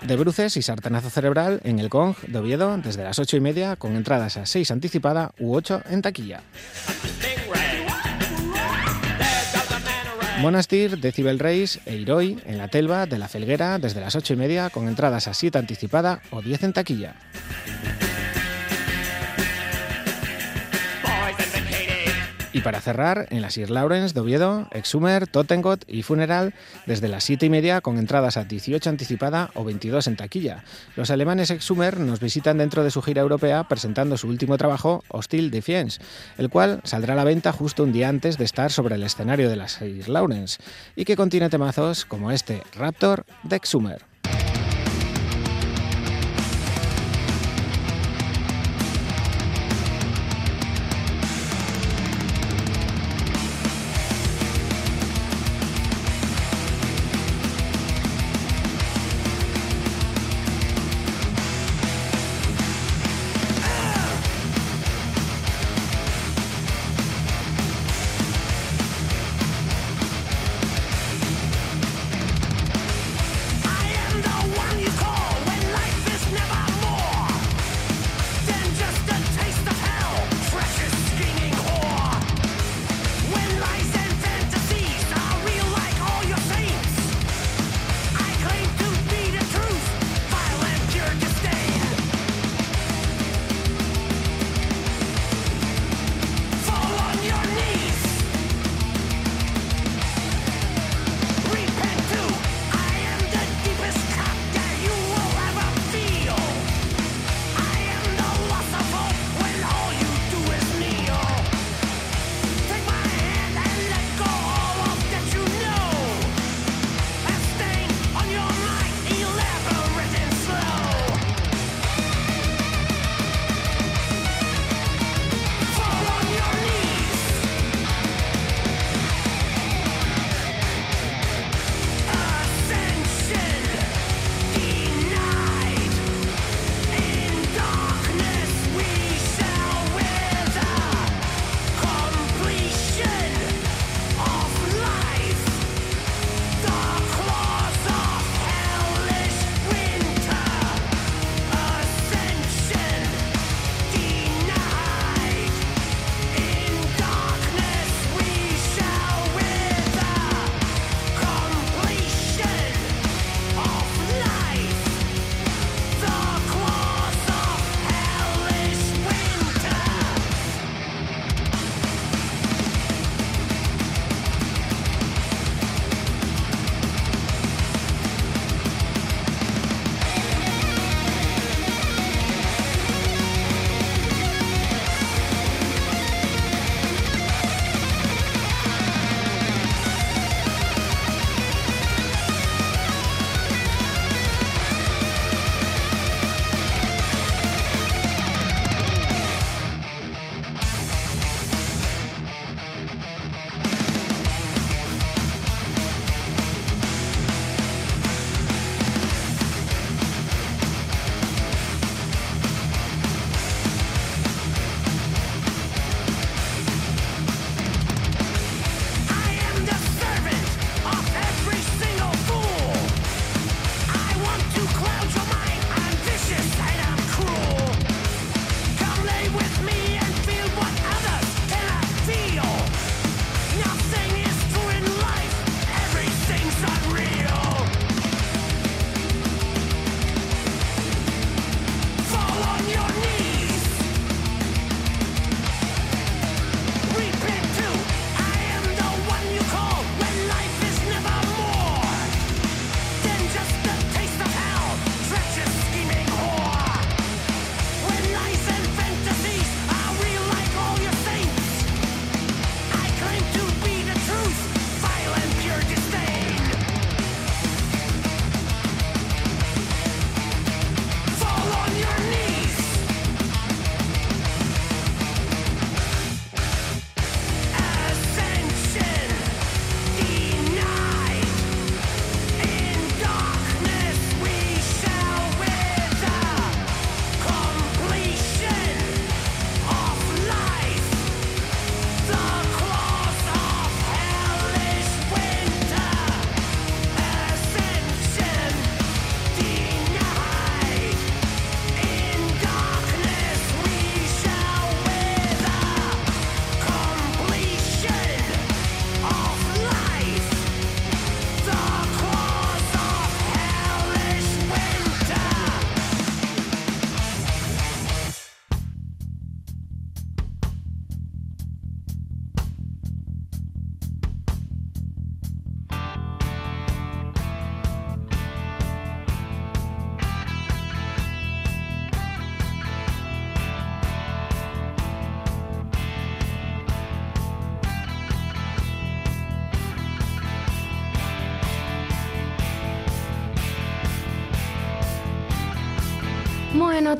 [0.00, 3.76] De Bruces y Sartenazo Cerebral en el Gong de Oviedo desde las 8 y media
[3.76, 6.40] con entradas a 6 anticipada u 8 en taquilla.
[10.42, 14.36] Monastir, Decibel Race e Iroi en la Telva de la Felguera desde las 8 y
[14.36, 17.14] media con entradas a 7 anticipada o 10 en taquilla.
[22.52, 26.52] Y para cerrar, en las Sir Lawrence de Oviedo, Exhumer, Tottengot y Funeral
[26.84, 30.64] desde las 7 y media con entradas a 18 anticipada o 22 en taquilla.
[30.94, 35.50] Los alemanes Exhumer nos visitan dentro de su gira europea presentando su último trabajo, Hostile
[35.50, 36.00] Defiance,
[36.36, 39.48] el cual saldrá a la venta justo un día antes de estar sobre el escenario
[39.48, 40.60] de las Sir Lawrence
[40.94, 44.04] y que contiene temazos como este Raptor de Exhumer.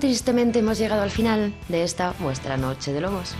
[0.03, 3.37] Tristemente hemos llegado al final de esta vuestra noche de lobos.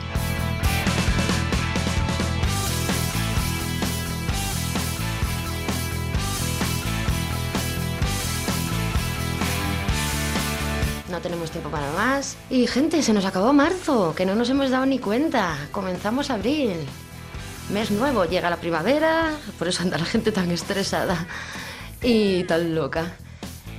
[11.11, 12.37] No tenemos tiempo para más.
[12.49, 15.59] Y gente, se nos acabó marzo, que no nos hemos dado ni cuenta.
[15.73, 16.77] Comenzamos abril.
[17.73, 21.27] Mes nuevo, llega la primavera, por eso anda la gente tan estresada
[22.01, 23.17] y tan loca.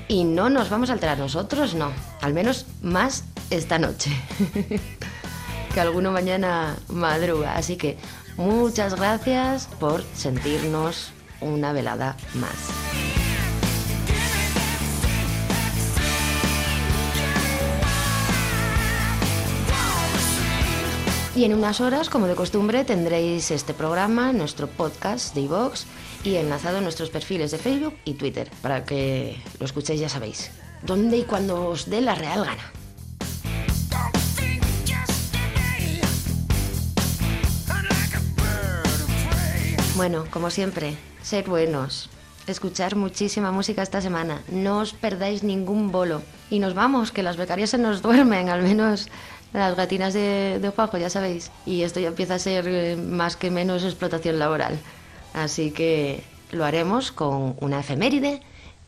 [0.09, 1.91] Y no nos vamos a alterar nosotros, no.
[2.21, 4.11] Al menos más esta noche.
[5.73, 7.55] que alguno mañana madruga.
[7.55, 7.97] Así que
[8.37, 11.11] muchas gracias por sentirnos
[11.41, 12.69] una velada más.
[21.35, 25.87] Y en unas horas, como de costumbre, tendréis este programa, nuestro podcast de iVox
[26.23, 30.51] y enlazado en nuestros perfiles de Facebook y Twitter, para que lo escuchéis, ya sabéis,
[30.85, 32.71] dónde y cuando os dé la real gana.
[39.95, 42.09] Bueno, como siempre, sed buenos.
[42.47, 44.41] Escuchar muchísima música esta semana.
[44.49, 46.21] No os perdáis ningún bolo.
[46.49, 49.07] Y nos vamos, que las becarias se nos duermen, al menos
[49.53, 51.51] las gatinas de, de Juanjo, ya sabéis.
[51.65, 54.79] Y esto ya empieza a ser eh, más que menos explotación laboral.
[55.33, 58.41] Así que lo haremos con una efeméride,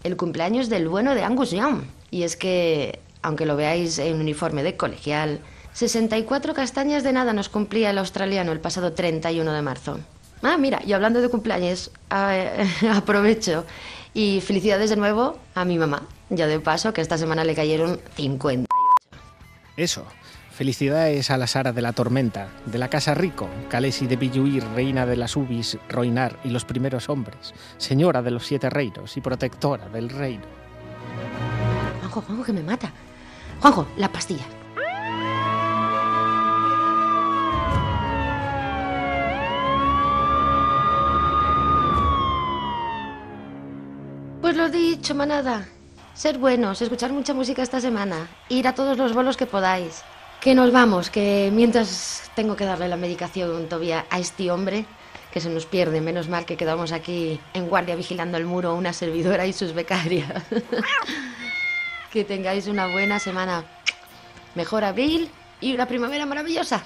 [0.05, 1.81] el cumpleaños del bueno de Angus Young.
[2.11, 5.39] Y es que, aunque lo veáis en uniforme de colegial,
[5.73, 9.99] 64 castañas de nada nos cumplía el australiano el pasado 31 de marzo.
[10.43, 12.37] Ah, mira, y hablando de cumpleaños, a-
[12.95, 13.65] aprovecho
[14.13, 16.03] y felicidades de nuevo a mi mamá.
[16.29, 18.67] Ya de paso, que esta semana le cayeron 50.
[19.75, 20.05] Eso.
[20.55, 25.05] Felicidades a la Sara de la Tormenta, de la Casa Rico, Calesi de Billuir, reina
[25.05, 29.89] de las Ubis, Roinar y los primeros hombres, señora de los siete reinos y protectora
[29.89, 30.45] del reino.
[31.99, 32.89] Juanjo, Juanjo, que me mata.
[33.59, 34.45] Juanjo, la pastilla.
[44.39, 45.67] Pues lo dicho, manada.
[46.13, 50.05] Ser buenos, escuchar mucha música esta semana, ir a todos los bolos que podáis.
[50.45, 54.85] Que nos vamos, que mientras tengo que darle la medicación todavía a este hombre,
[55.31, 58.93] que se nos pierde, menos mal que quedamos aquí en guardia vigilando el muro una
[58.93, 60.43] servidora y sus becarias.
[62.11, 63.65] que tengáis una buena semana.
[64.53, 65.31] Mejor abril
[65.61, 66.83] y una primavera maravillosa.